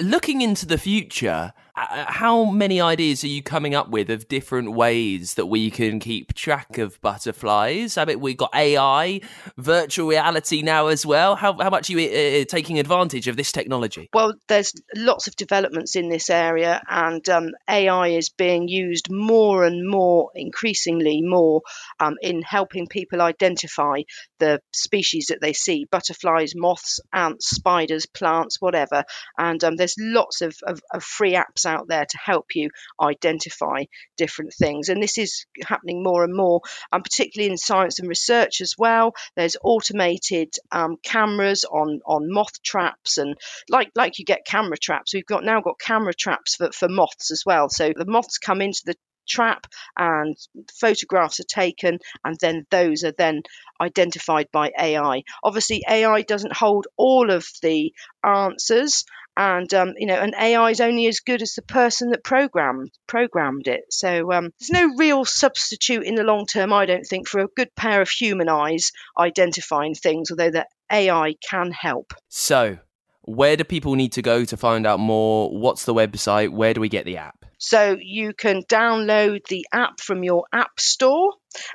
Looking 0.00 0.40
into 0.40 0.66
the 0.66 0.78
future, 0.78 1.52
how 1.76 2.44
many 2.44 2.80
ideas 2.80 3.24
are 3.24 3.28
you 3.28 3.42
coming 3.42 3.74
up 3.74 3.88
with 3.88 4.08
of 4.08 4.28
different 4.28 4.72
ways 4.72 5.34
that 5.34 5.46
we 5.46 5.70
can 5.70 5.98
keep 5.98 6.32
track 6.34 6.78
of 6.78 7.00
butterflies? 7.00 7.98
I 7.98 8.04
mean, 8.04 8.20
we've 8.20 8.36
got 8.36 8.54
AI, 8.54 9.20
virtual 9.56 10.08
reality 10.08 10.62
now 10.62 10.86
as 10.86 11.04
well. 11.04 11.34
How, 11.34 11.58
how 11.58 11.70
much 11.70 11.90
are 11.90 11.98
you 11.98 12.08
uh, 12.08 12.42
uh, 12.42 12.44
taking 12.44 12.78
advantage 12.78 13.26
of 13.26 13.36
this 13.36 13.50
technology? 13.50 14.08
Well, 14.12 14.34
there's 14.46 14.72
lots 14.94 15.26
of 15.26 15.34
developments 15.34 15.96
in 15.96 16.08
this 16.08 16.30
area, 16.30 16.80
and 16.88 17.28
um, 17.28 17.50
AI 17.68 18.08
is 18.08 18.28
being 18.28 18.68
used 18.68 19.10
more 19.10 19.64
and 19.64 19.88
more, 19.88 20.30
increasingly 20.34 21.22
more, 21.22 21.62
um, 21.98 22.14
in 22.22 22.42
helping 22.42 22.86
people 22.86 23.20
identify 23.20 24.02
the 24.38 24.60
species 24.72 25.26
that 25.26 25.40
they 25.40 25.52
see 25.52 25.86
butterflies, 25.90 26.52
moths, 26.54 27.00
ants, 27.12 27.50
spiders, 27.50 28.06
plants, 28.06 28.60
whatever. 28.60 29.02
And 29.36 29.62
um, 29.64 29.74
there's 29.74 29.96
lots 29.98 30.40
of, 30.40 30.54
of, 30.64 30.80
of 30.92 31.02
free 31.02 31.32
apps 31.32 31.63
out 31.66 31.88
there 31.88 32.04
to 32.04 32.18
help 32.18 32.54
you 32.54 32.70
identify 33.00 33.84
different 34.16 34.52
things. 34.54 34.88
And 34.88 35.02
this 35.02 35.18
is 35.18 35.46
happening 35.64 36.02
more 36.02 36.24
and 36.24 36.34
more, 36.34 36.60
and 36.92 37.00
um, 37.00 37.02
particularly 37.02 37.50
in 37.50 37.58
science 37.58 37.98
and 37.98 38.08
research 38.08 38.60
as 38.60 38.74
well. 38.78 39.14
There's 39.36 39.56
automated 39.62 40.54
um, 40.70 40.96
cameras 41.02 41.64
on 41.64 42.00
on 42.06 42.32
moth 42.32 42.62
traps, 42.62 43.18
and 43.18 43.36
like 43.68 43.90
like 43.94 44.18
you 44.18 44.24
get 44.24 44.46
camera 44.46 44.76
traps, 44.76 45.14
we've 45.14 45.26
got 45.26 45.44
now 45.44 45.60
got 45.60 45.78
camera 45.78 46.14
traps 46.14 46.56
for, 46.56 46.70
for 46.72 46.88
moths 46.88 47.30
as 47.30 47.42
well. 47.46 47.68
So 47.68 47.92
the 47.94 48.06
moths 48.06 48.38
come 48.38 48.60
into 48.60 48.82
the 48.84 48.96
trap 49.26 49.66
and 49.96 50.36
photographs 50.78 51.40
are 51.40 51.44
taken 51.44 51.98
and 52.24 52.36
then 52.40 52.66
those 52.70 53.04
are 53.04 53.14
then 53.16 53.42
identified 53.80 54.48
by 54.52 54.70
AI. 54.78 55.22
Obviously 55.42 55.82
AI 55.88 56.22
doesn't 56.22 56.56
hold 56.56 56.86
all 56.96 57.30
of 57.30 57.46
the 57.62 57.92
answers 58.22 59.04
and 59.36 59.72
um, 59.74 59.94
you 59.96 60.06
know 60.06 60.20
an 60.20 60.34
AI 60.34 60.70
is 60.70 60.80
only 60.80 61.06
as 61.06 61.20
good 61.20 61.42
as 61.42 61.54
the 61.54 61.62
person 61.62 62.10
that 62.10 62.24
programmed 62.24 62.90
programmed 63.06 63.68
it. 63.68 63.84
So 63.90 64.32
um, 64.32 64.50
there's 64.58 64.70
no 64.70 64.94
real 64.96 65.24
substitute 65.24 66.04
in 66.04 66.14
the 66.14 66.24
long 66.24 66.46
term, 66.46 66.72
I 66.72 66.86
don't 66.86 67.04
think, 67.04 67.28
for 67.28 67.40
a 67.40 67.48
good 67.56 67.74
pair 67.74 68.00
of 68.00 68.08
human 68.08 68.48
eyes 68.48 68.92
identifying 69.18 69.94
things, 69.94 70.30
although 70.30 70.50
the 70.50 70.66
AI 70.90 71.34
can 71.48 71.72
help. 71.72 72.14
So, 72.28 72.78
where 73.22 73.56
do 73.56 73.64
people 73.64 73.94
need 73.94 74.12
to 74.12 74.22
go 74.22 74.44
to 74.44 74.56
find 74.56 74.86
out 74.86 75.00
more? 75.00 75.50
What's 75.50 75.84
the 75.84 75.94
website? 75.94 76.50
Where 76.50 76.74
do 76.74 76.80
we 76.80 76.88
get 76.88 77.04
the 77.04 77.16
app? 77.16 77.44
So 77.58 77.96
you 77.98 78.34
can 78.34 78.62
download 78.64 79.46
the 79.46 79.66
app 79.72 80.00
from 80.00 80.22
your 80.22 80.44
app 80.52 80.78
store 80.78 81.32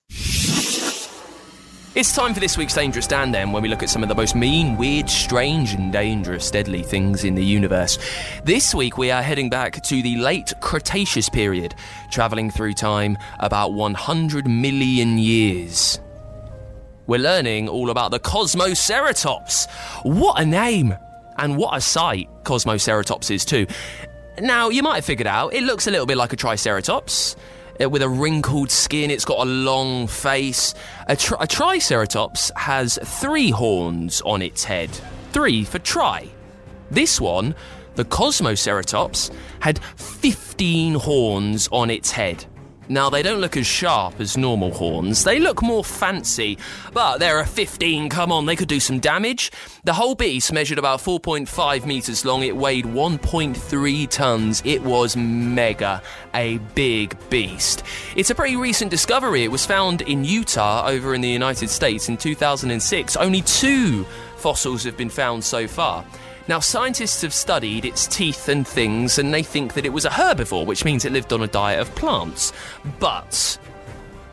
It's 1.96 2.16
time 2.16 2.34
for 2.34 2.40
this 2.40 2.58
week's 2.58 2.74
Dangerous 2.74 3.06
Dan, 3.06 3.32
then, 3.32 3.52
when 3.52 3.62
we 3.62 3.70
look 3.70 3.84
at 3.84 3.90
some 3.90 4.02
of 4.02 4.10
the 4.10 4.16
most 4.16 4.36
mean, 4.36 4.78
weird, 4.78 5.08
strange, 5.08 5.76
and 5.76 5.94
dangerous, 5.94 6.50
deadly 6.50 6.82
things 6.82 7.24
in 7.24 7.36
the 7.36 7.46
universe. 7.46 8.00
This 8.44 8.74
week, 8.74 8.98
we 8.98 9.12
are 9.12 9.22
heading 9.22 9.48
back 9.48 9.84
to 9.84 10.02
the 10.02 10.18
late 10.18 10.54
Cretaceous 10.60 11.30
period, 11.30 11.76
travelling 12.10 12.50
through 12.50 12.74
time 12.74 13.16
about 13.40 13.74
100 13.74 14.48
million 14.48 15.20
years. 15.20 16.00
We're 17.06 17.20
learning 17.20 17.70
all 17.70 17.92
about 17.92 18.10
the 18.10 18.20
Cosmoceratops. 18.20 19.70
What 20.02 20.42
a 20.42 20.46
name! 20.48 20.98
And 21.38 21.58
what 21.58 21.78
a 21.78 21.82
sight 21.82 22.28
Cosmoceratops 22.44 23.30
is, 23.30 23.46
too. 23.46 23.68
Now, 24.40 24.70
you 24.70 24.82
might 24.82 24.96
have 24.96 25.06
figured 25.06 25.28
out, 25.28 25.54
it 25.54 25.62
looks 25.62 25.86
a 25.86 25.92
little 25.92 26.08
bit 26.08 26.18
like 26.18 26.34
a 26.34 26.38
Triceratops 26.38 27.36
Uh, 27.82 27.90
with 27.90 28.04
a 28.04 28.10
wrinkled 28.10 28.70
skin. 28.70 29.10
It's 29.10 29.26
got 29.26 29.40
a 29.40 29.50
long 29.50 30.06
face. 30.08 30.76
A, 31.08 31.16
tri- 31.16 31.38
a, 31.42 31.48
Triceratops 31.48 32.52
has 32.56 33.00
three 33.04 33.50
horns 33.50 34.22
on 34.22 34.42
its 34.42 34.64
head. 34.64 34.92
Three 35.32 35.64
for 35.64 35.80
tri. 35.80 36.28
This 36.92 37.20
one, 37.20 37.56
the 37.96 38.06
Cosmoceratops, 38.06 39.32
had 39.62 39.80
15 39.96 40.96
horns 40.96 41.68
on 41.72 41.90
its 41.90 42.12
head. 42.12 42.46
Now, 42.90 43.10
they 43.10 43.22
don't 43.22 43.40
look 43.40 43.58
as 43.58 43.66
sharp 43.66 44.20
as 44.20 44.38
normal 44.38 44.72
horns. 44.72 45.24
They 45.24 45.40
look 45.40 45.62
more 45.62 45.84
fancy, 45.84 46.58
but 46.94 47.20
there 47.20 47.38
are 47.38 47.46
15, 47.46 48.10
come 48.10 48.32
on, 48.32 48.46
they 48.46 48.56
could 48.56 48.68
do 48.68 48.80
some 48.80 49.00
damage. 49.00 49.52
The 49.84 49.94
whole 49.94 50.16
beast 50.16 50.52
measured 50.52 50.78
about 50.78 51.00
4.5 51.00 51.86
metres 51.86 52.26
long. 52.26 52.44
It 52.44 52.56
weighed 52.56 52.86
1.3 52.86 53.56
tonnes. 53.58 54.62
It 54.66 54.82
was 54.82 55.16
mega, 55.16 56.02
a 56.34 56.58
big 56.76 57.18
beast. 57.30 57.84
It's 58.16 58.30
a 58.30 58.36
pretty 58.36 58.56
recent 58.56 58.92
discovery. 58.92 59.44
It 59.44 59.52
was 59.52 59.66
found 59.66 60.02
in 60.02 60.24
Utah 60.26 60.88
over 60.88 61.14
in 61.14 61.22
the 61.22 61.30
United 61.30 61.70
States 61.70 62.10
in 62.10 62.18
2006. 62.18 63.16
Only 63.16 63.42
two 63.42 64.06
fossils 64.38 64.84
have 64.84 64.98
been 64.98 65.10
found 65.10 65.44
so 65.44 65.68
far. 65.68 66.06
Now, 66.48 66.60
scientists 66.60 67.22
have 67.22 67.34
studied 67.34 67.86
its 67.86 68.06
teeth 68.06 68.50
and 68.50 68.68
things, 68.68 69.18
and 69.18 69.34
they 69.34 69.44
think 69.44 69.76
that 69.76 69.86
it 69.86 69.94
was 69.94 70.04
a 70.04 70.10
herbivore, 70.10 70.66
which 70.66 70.84
means 70.84 71.06
it 71.06 71.14
lived 71.14 71.32
on 71.32 71.42
a 71.42 71.48
diet 71.48 71.80
of 71.80 71.96
plants. 71.96 72.52
But 73.00 73.58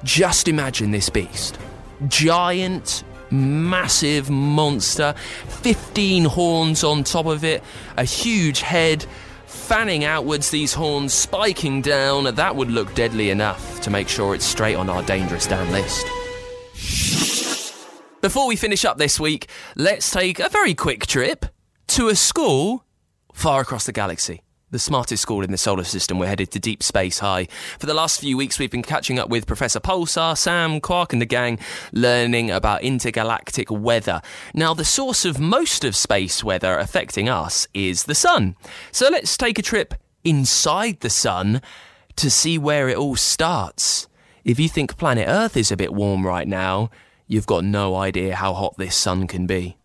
just 0.02 0.48
imagine 0.48 0.90
this 0.90 1.08
beast 1.08 1.58
giant, 2.08 3.04
massive 3.30 4.30
monster, 4.30 5.14
15 5.48 6.24
horns 6.24 6.82
on 6.82 7.04
top 7.04 7.26
of 7.26 7.44
it, 7.44 7.62
a 7.96 8.04
huge 8.04 8.60
head. 8.60 9.04
Fanning 9.46 10.04
outwards, 10.04 10.50
these 10.50 10.72
horns 10.72 11.12
spiking 11.12 11.82
down, 11.82 12.34
that 12.34 12.56
would 12.56 12.70
look 12.70 12.94
deadly 12.94 13.30
enough 13.30 13.80
to 13.82 13.90
make 13.90 14.08
sure 14.08 14.34
it's 14.34 14.44
straight 14.44 14.76
on 14.76 14.88
our 14.88 15.02
dangerous 15.02 15.46
Dan 15.46 15.70
list. 15.70 16.06
Before 18.20 18.46
we 18.46 18.56
finish 18.56 18.84
up 18.84 18.98
this 18.98 19.18
week, 19.20 19.48
let's 19.76 20.10
take 20.10 20.40
a 20.40 20.48
very 20.48 20.74
quick 20.74 21.06
trip 21.06 21.46
to 21.90 22.06
a 22.06 22.14
school 22.14 22.84
far 23.32 23.60
across 23.60 23.84
the 23.84 23.90
galaxy. 23.90 24.42
The 24.70 24.78
smartest 24.78 25.20
school 25.20 25.42
in 25.42 25.50
the 25.50 25.58
solar 25.58 25.82
system. 25.82 26.20
We're 26.20 26.28
headed 26.28 26.52
to 26.52 26.60
Deep 26.60 26.84
Space 26.84 27.18
High. 27.18 27.48
For 27.80 27.86
the 27.86 27.94
last 27.94 28.20
few 28.20 28.36
weeks, 28.36 28.60
we've 28.60 28.70
been 28.70 28.80
catching 28.80 29.18
up 29.18 29.28
with 29.28 29.44
Professor 29.44 29.80
Pulsar, 29.80 30.38
Sam, 30.38 30.80
Quark, 30.80 31.12
and 31.12 31.20
the 31.20 31.26
gang, 31.26 31.58
learning 31.92 32.48
about 32.48 32.82
intergalactic 32.82 33.72
weather. 33.72 34.22
Now, 34.54 34.72
the 34.72 34.84
source 34.84 35.24
of 35.24 35.40
most 35.40 35.84
of 35.84 35.96
space 35.96 36.44
weather 36.44 36.78
affecting 36.78 37.28
us 37.28 37.66
is 37.74 38.04
the 38.04 38.14
sun. 38.14 38.54
So 38.92 39.08
let's 39.08 39.36
take 39.36 39.58
a 39.58 39.62
trip 39.62 39.94
inside 40.22 41.00
the 41.00 41.10
sun 41.10 41.60
to 42.14 42.30
see 42.30 42.56
where 42.56 42.88
it 42.88 42.96
all 42.96 43.16
starts. 43.16 44.06
If 44.44 44.60
you 44.60 44.68
think 44.68 44.96
planet 44.96 45.26
Earth 45.28 45.56
is 45.56 45.72
a 45.72 45.76
bit 45.76 45.92
warm 45.92 46.24
right 46.24 46.46
now, 46.46 46.90
you've 47.26 47.46
got 47.46 47.64
no 47.64 47.96
idea 47.96 48.36
how 48.36 48.54
hot 48.54 48.76
this 48.78 48.94
sun 48.94 49.26
can 49.26 49.48
be. 49.48 49.76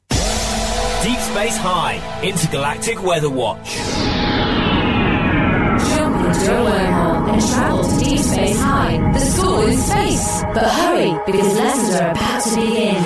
Deep 1.05 1.19
Space 1.19 1.55
High, 1.55 2.01
Intergalactic 2.23 3.03
Weather 3.03 3.29
Watch. 3.29 3.75
Jump 5.93 6.15
into 6.25 6.51
a 6.51 6.63
wormhole 6.65 7.29
and 7.31 7.41
travel 7.43 7.83
to 7.83 8.03
Deep 8.03 8.17
Space 8.17 8.59
High, 8.59 9.11
the 9.13 9.19
school 9.19 9.67
in 9.67 9.77
space. 9.77 10.41
But 10.55 10.63
hurry, 10.63 11.15
because 11.27 11.55
lessons 11.59 11.95
are 12.01 12.09
about 12.09 12.41
to 12.45 12.55
begin. 12.55 13.03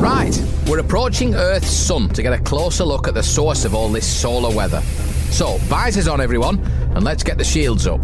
Right, 0.00 0.40
we're 0.68 0.78
approaching 0.78 1.34
Earth's 1.34 1.72
sun 1.72 2.10
to 2.10 2.22
get 2.22 2.32
a 2.32 2.38
closer 2.44 2.84
look 2.84 3.08
at 3.08 3.14
the 3.14 3.24
source 3.24 3.64
of 3.64 3.74
all 3.74 3.88
this 3.88 4.06
solar 4.06 4.54
weather. 4.54 4.82
So, 5.32 5.56
visors 5.62 6.06
on, 6.06 6.20
everyone, 6.20 6.60
and 6.94 7.02
let's 7.02 7.24
get 7.24 7.38
the 7.38 7.44
shields 7.44 7.88
up. 7.88 8.02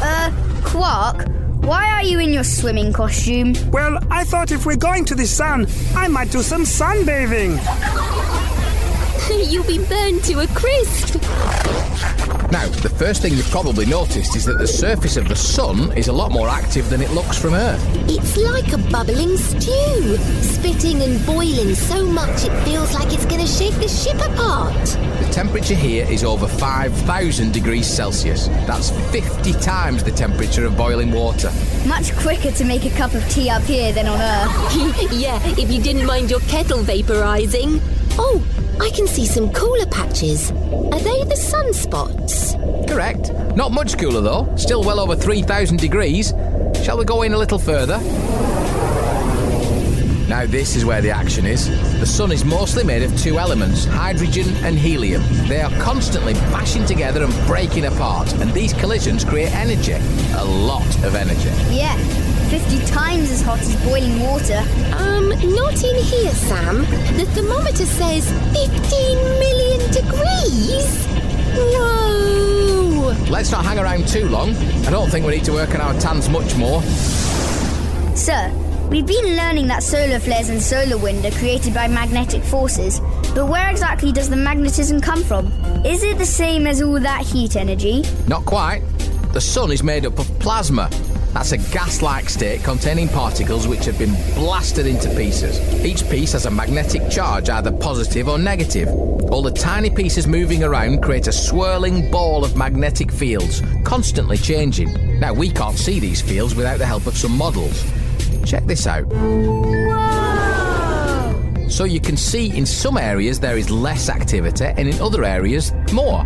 Uh, 0.00 0.30
Quark, 0.62 1.26
why 1.66 1.90
are 1.92 2.02
you 2.02 2.20
in 2.20 2.32
your 2.32 2.44
swimming 2.44 2.92
costume? 2.92 3.54
Well, 3.70 3.98
I 4.10 4.24
thought 4.24 4.52
if 4.52 4.66
we're 4.66 4.76
going 4.76 5.04
to 5.06 5.14
the 5.14 5.26
sun, 5.26 5.66
I 5.96 6.08
might 6.08 6.30
do 6.30 6.42
some 6.42 6.64
sunbathing. 6.64 8.43
You'll 9.48 9.64
be 9.64 9.78
burned 9.78 10.22
to 10.24 10.40
a 10.40 10.46
crisp. 10.48 11.14
Now, 12.50 12.68
the 12.68 12.92
first 12.98 13.22
thing 13.22 13.32
you've 13.32 13.50
probably 13.50 13.86
noticed 13.86 14.36
is 14.36 14.44
that 14.44 14.58
the 14.58 14.66
surface 14.66 15.16
of 15.16 15.28
the 15.28 15.36
sun 15.36 15.96
is 15.96 16.08
a 16.08 16.12
lot 16.12 16.30
more 16.30 16.48
active 16.48 16.90
than 16.90 17.00
it 17.00 17.10
looks 17.10 17.38
from 17.38 17.54
Earth. 17.54 17.82
It's 18.08 18.36
like 18.36 18.72
a 18.72 18.78
bubbling 18.90 19.36
stew, 19.38 20.16
spitting 20.42 21.02
and 21.02 21.24
boiling 21.24 21.74
so 21.74 22.04
much 22.04 22.44
it 22.44 22.64
feels 22.64 22.92
like 22.92 23.12
it's 23.14 23.24
going 23.24 23.40
to 23.40 23.46
shake 23.46 23.74
the 23.74 23.88
ship 23.88 24.16
apart. 24.16 24.74
The 24.84 25.28
temperature 25.32 25.74
here 25.74 26.06
is 26.10 26.22
over 26.22 26.46
5,000 26.46 27.52
degrees 27.52 27.86
Celsius. 27.86 28.48
That's 28.66 28.90
50 29.10 29.52
times 29.54 30.04
the 30.04 30.12
temperature 30.12 30.66
of 30.66 30.76
boiling 30.76 31.12
water. 31.12 31.50
Much 31.86 32.14
quicker 32.18 32.50
to 32.52 32.64
make 32.64 32.84
a 32.84 32.90
cup 32.90 33.14
of 33.14 33.26
tea 33.30 33.48
up 33.48 33.62
here 33.62 33.92
than 33.92 34.06
on 34.06 34.20
Earth. 34.20 35.12
yeah, 35.12 35.40
if 35.58 35.72
you 35.72 35.80
didn't 35.82 36.04
mind 36.04 36.30
your 36.30 36.40
kettle 36.40 36.84
vaporizing. 36.84 37.80
Oh, 38.16 38.44
I 38.80 38.90
can 38.90 39.06
see 39.06 39.26
some 39.26 39.52
cooler 39.52 39.86
patches. 39.86 40.50
Are 40.50 40.98
they 40.98 41.24
the 41.24 41.36
sunspots? 41.36 42.54
Correct. 42.88 43.32
Not 43.56 43.72
much 43.72 43.98
cooler 43.98 44.20
though. 44.20 44.52
Still 44.56 44.82
well 44.82 45.00
over 45.00 45.14
3,000 45.16 45.78
degrees. 45.78 46.32
Shall 46.82 46.98
we 46.98 47.04
go 47.04 47.22
in 47.22 47.32
a 47.32 47.38
little 47.38 47.58
further? 47.58 47.98
Now, 50.28 50.46
this 50.46 50.74
is 50.74 50.84
where 50.84 51.02
the 51.02 51.10
action 51.10 51.44
is. 51.44 51.68
The 52.00 52.06
sun 52.06 52.32
is 52.32 52.44
mostly 52.44 52.82
made 52.82 53.02
of 53.02 53.16
two 53.20 53.38
elements, 53.38 53.84
hydrogen 53.84 54.48
and 54.64 54.76
helium. 54.76 55.22
They 55.46 55.60
are 55.60 55.70
constantly 55.78 56.32
bashing 56.50 56.86
together 56.86 57.22
and 57.22 57.46
breaking 57.46 57.84
apart, 57.84 58.32
and 58.34 58.50
these 58.52 58.72
collisions 58.72 59.22
create 59.22 59.52
energy. 59.54 59.92
A 60.36 60.44
lot 60.44 60.86
of 61.04 61.14
energy. 61.14 61.50
Yeah, 61.70 61.94
50 62.58 62.86
times 62.86 63.32
as 63.32 63.42
hot 63.42 63.58
as 63.58 63.74
boiling 63.84 64.20
water. 64.20 64.62
Um, 64.96 65.30
not 65.56 65.74
in 65.82 65.96
here, 66.04 66.30
Sam. 66.30 66.82
The 67.16 67.26
thermometer 67.34 67.84
says 67.84 68.30
15 68.52 69.18
million 69.40 69.80
degrees. 69.90 71.04
Whoa! 71.56 73.12
Let's 73.28 73.50
not 73.50 73.64
hang 73.64 73.80
around 73.80 74.06
too 74.06 74.28
long. 74.28 74.50
I 74.86 74.90
don't 74.90 75.10
think 75.10 75.26
we 75.26 75.32
need 75.32 75.44
to 75.46 75.52
work 75.52 75.74
on 75.74 75.80
our 75.80 75.94
tans 75.94 76.28
much 76.28 76.54
more. 76.54 76.80
Sir, 78.14 78.52
we've 78.88 79.04
been 79.04 79.36
learning 79.36 79.66
that 79.66 79.82
solar 79.82 80.20
flares 80.20 80.48
and 80.48 80.62
solar 80.62 80.96
wind 80.96 81.26
are 81.26 81.32
created 81.32 81.74
by 81.74 81.88
magnetic 81.88 82.44
forces, 82.44 83.00
but 83.34 83.46
where 83.48 83.68
exactly 83.68 84.12
does 84.12 84.30
the 84.30 84.36
magnetism 84.36 85.00
come 85.00 85.24
from? 85.24 85.48
Is 85.84 86.04
it 86.04 86.18
the 86.18 86.26
same 86.26 86.68
as 86.68 86.80
all 86.80 87.00
that 87.00 87.22
heat 87.22 87.56
energy? 87.56 88.04
Not 88.28 88.44
quite. 88.44 88.82
The 89.32 89.40
sun 89.40 89.72
is 89.72 89.82
made 89.82 90.06
up 90.06 90.20
of 90.20 90.28
plasma. 90.38 90.88
That's 91.34 91.50
a 91.50 91.58
gas 91.58 92.00
like 92.00 92.30
state 92.30 92.62
containing 92.62 93.08
particles 93.08 93.66
which 93.66 93.84
have 93.86 93.98
been 93.98 94.14
blasted 94.34 94.86
into 94.86 95.08
pieces. 95.16 95.58
Each 95.84 96.08
piece 96.08 96.32
has 96.32 96.46
a 96.46 96.50
magnetic 96.50 97.10
charge, 97.10 97.50
either 97.50 97.72
positive 97.72 98.28
or 98.28 98.38
negative. 98.38 98.88
All 98.88 99.42
the 99.42 99.50
tiny 99.50 99.90
pieces 99.90 100.28
moving 100.28 100.62
around 100.62 101.02
create 101.02 101.26
a 101.26 101.32
swirling 101.32 102.08
ball 102.08 102.44
of 102.44 102.56
magnetic 102.56 103.10
fields, 103.10 103.62
constantly 103.82 104.36
changing. 104.36 105.18
Now, 105.18 105.34
we 105.34 105.50
can't 105.50 105.76
see 105.76 105.98
these 105.98 106.22
fields 106.22 106.54
without 106.54 106.78
the 106.78 106.86
help 106.86 107.08
of 107.08 107.16
some 107.16 107.36
models. 107.36 107.82
Check 108.46 108.64
this 108.66 108.86
out. 108.86 109.10
So 111.68 111.82
you 111.82 111.98
can 111.98 112.16
see 112.16 112.56
in 112.56 112.64
some 112.64 112.96
areas 112.96 113.40
there 113.40 113.58
is 113.58 113.70
less 113.70 114.08
activity 114.08 114.66
and 114.66 114.86
in 114.86 115.00
other 115.00 115.24
areas 115.24 115.72
more. 115.92 116.24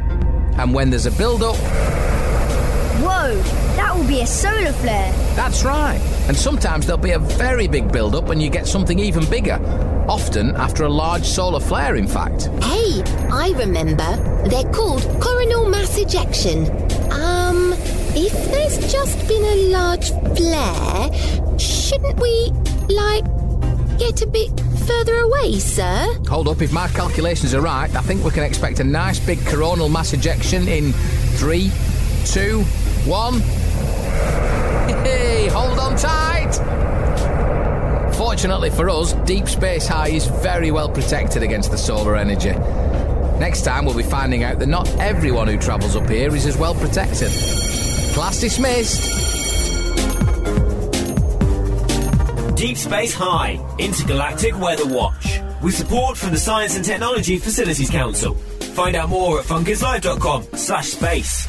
And 0.58 0.74
when 0.74 0.90
there's 0.90 1.06
a 1.06 1.12
build 1.12 1.42
up, 1.42 1.56
Whoa, 3.00 3.67
be 4.18 4.24
a 4.24 4.26
solar 4.26 4.72
flare. 4.72 5.12
That's 5.36 5.62
right. 5.64 6.00
And 6.26 6.36
sometimes 6.36 6.86
there'll 6.86 7.00
be 7.00 7.12
a 7.12 7.20
very 7.20 7.68
big 7.68 7.92
build 7.92 8.16
up 8.16 8.30
and 8.30 8.42
you 8.42 8.50
get 8.50 8.66
something 8.66 8.98
even 8.98 9.24
bigger. 9.30 9.58
Often 10.08 10.56
after 10.56 10.84
a 10.84 10.88
large 10.88 11.24
solar 11.24 11.60
flare, 11.60 11.94
in 11.94 12.08
fact. 12.08 12.46
Hey, 12.64 13.02
I 13.30 13.54
remember. 13.56 14.16
They're 14.48 14.72
called 14.72 15.02
coronal 15.20 15.68
mass 15.68 15.98
ejection. 15.98 16.64
Um, 17.12 17.74
if 18.16 18.32
there's 18.50 18.90
just 18.90 19.28
been 19.28 19.44
a 19.44 19.56
large 19.70 20.10
flare, 20.36 21.58
shouldn't 21.58 22.18
we, 22.18 22.50
like, 22.88 23.24
get 23.98 24.22
a 24.22 24.26
bit 24.26 24.50
further 24.84 25.14
away, 25.14 25.60
sir? 25.60 26.12
Hold 26.28 26.48
up, 26.48 26.60
if 26.60 26.72
my 26.72 26.88
calculations 26.88 27.54
are 27.54 27.60
right, 27.60 27.94
I 27.94 28.00
think 28.00 28.24
we 28.24 28.32
can 28.32 28.42
expect 28.42 28.80
a 28.80 28.84
nice 28.84 29.20
big 29.20 29.38
coronal 29.46 29.88
mass 29.88 30.12
ejection 30.12 30.66
in 30.66 30.92
three, 31.36 31.70
two, 32.24 32.64
one. 33.04 33.40
Hey, 35.48 35.54
hold 35.54 35.78
on 35.78 35.96
tight! 35.96 36.52
Fortunately 38.16 38.68
for 38.68 38.90
us, 38.90 39.14
Deep 39.24 39.48
Space 39.48 39.86
High 39.86 40.08
is 40.08 40.26
very 40.26 40.70
well 40.70 40.90
protected 40.90 41.42
against 41.42 41.70
the 41.70 41.78
solar 41.78 42.16
energy. 42.16 42.50
Next 43.40 43.62
time, 43.62 43.86
we'll 43.86 43.96
be 43.96 44.02
finding 44.02 44.44
out 44.44 44.58
that 44.58 44.66
not 44.66 44.86
everyone 44.98 45.48
who 45.48 45.56
travels 45.56 45.96
up 45.96 46.06
here 46.10 46.34
is 46.36 46.44
as 46.44 46.58
well 46.58 46.74
protected. 46.74 47.30
Class 48.12 48.40
dismissed. 48.40 49.00
Deep 52.54 52.76
Space 52.76 53.14
High 53.14 53.58
Intergalactic 53.78 54.58
Weather 54.60 54.86
Watch 54.86 55.40
with 55.62 55.74
support 55.74 56.18
from 56.18 56.32
the 56.32 56.38
Science 56.38 56.76
and 56.76 56.84
Technology 56.84 57.38
Facilities 57.38 57.88
Council. 57.88 58.34
Find 58.34 58.94
out 58.96 59.08
more 59.08 59.38
at 59.38 59.46
funkidslive.com 59.46 60.42
slash 60.58 60.88
space. 60.88 61.48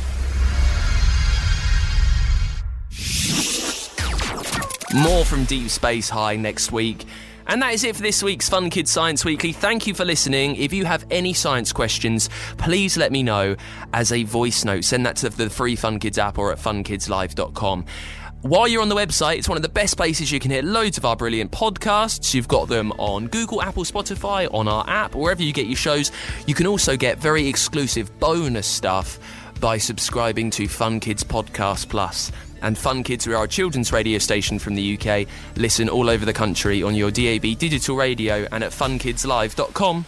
More 4.96 5.24
from 5.24 5.46
Deep 5.46 5.70
Space 5.70 6.10
High 6.10 6.36
next 6.36 6.72
week. 6.72 7.06
And 7.46 7.62
that 7.62 7.74
is 7.74 7.84
it 7.84 7.96
for 7.96 8.02
this 8.02 8.24
week's 8.24 8.50
Fun 8.50 8.72
Kids 8.72 8.90
Science 8.90 9.24
Weekly. 9.24 9.52
Thank 9.52 9.86
you 9.86 9.94
for 9.94 10.04
listening. 10.04 10.56
If 10.56 10.74
you 10.74 10.86
have 10.86 11.06
any 11.12 11.34
science 11.34 11.72
questions, 11.72 12.28
please 12.58 12.98
let 12.98 13.12
me 13.12 13.22
know 13.22 13.56
as 13.94 14.12
a 14.12 14.24
voice 14.24 14.66
note. 14.66 14.84
Send 14.84 15.06
that 15.06 15.16
to 15.18 15.30
the 15.30 15.50
free 15.50 15.76
Fun 15.76 16.00
Kids 16.00 16.18
app 16.18 16.40
or 16.40 16.52
at 16.52 16.58
funkidslive.com. 16.58 17.86
While 18.42 18.68
you're 18.68 18.82
on 18.82 18.90
the 18.90 18.96
website, 18.96 19.38
it's 19.38 19.48
one 19.50 19.58
of 19.58 19.62
the 19.62 19.70
best 19.70 19.96
places 19.96 20.32
you 20.32 20.40
can 20.40 20.50
hear 20.50 20.64
loads 20.64 20.98
of 20.98 21.06
our 21.06 21.16
brilliant 21.16 21.52
podcasts. 21.52 22.34
You've 22.34 22.48
got 22.48 22.68
them 22.68 22.92
on 22.94 23.28
Google, 23.28 23.62
Apple, 23.62 23.84
Spotify, 23.84 24.52
on 24.52 24.68
our 24.68 24.88
app, 24.88 25.14
wherever 25.14 25.44
you 25.44 25.54
get 25.54 25.68
your 25.68 25.76
shows. 25.76 26.12
You 26.48 26.56
can 26.56 26.66
also 26.66 26.98
get 26.98 27.20
very 27.20 27.48
exclusive 27.48 28.18
bonus 28.20 28.66
stuff 28.66 29.20
by 29.60 29.78
subscribing 29.78 30.50
to 30.52 30.68
Fun 30.68 31.00
Kids 31.00 31.24
Podcast 31.24 31.90
Plus. 31.90 32.32
And 32.62 32.78
Fun 32.78 33.04
Kids, 33.04 33.28
we 33.28 33.34
are 33.34 33.44
a 33.44 33.48
children's 33.48 33.92
radio 33.92 34.18
station 34.20 34.60
from 34.60 34.76
the 34.76 34.98
UK. 34.98 35.28
Listen 35.56 35.90
all 35.90 36.10
over 36.10 36.26
the 36.26 36.34
country 36.34 36.84
on 36.84 36.96
your 36.96 37.12
DAB 37.12 37.58
digital 37.58 37.96
radio 37.96 38.48
and 38.52 38.64
at 38.64 38.72
funkidslive.com. 38.72 40.06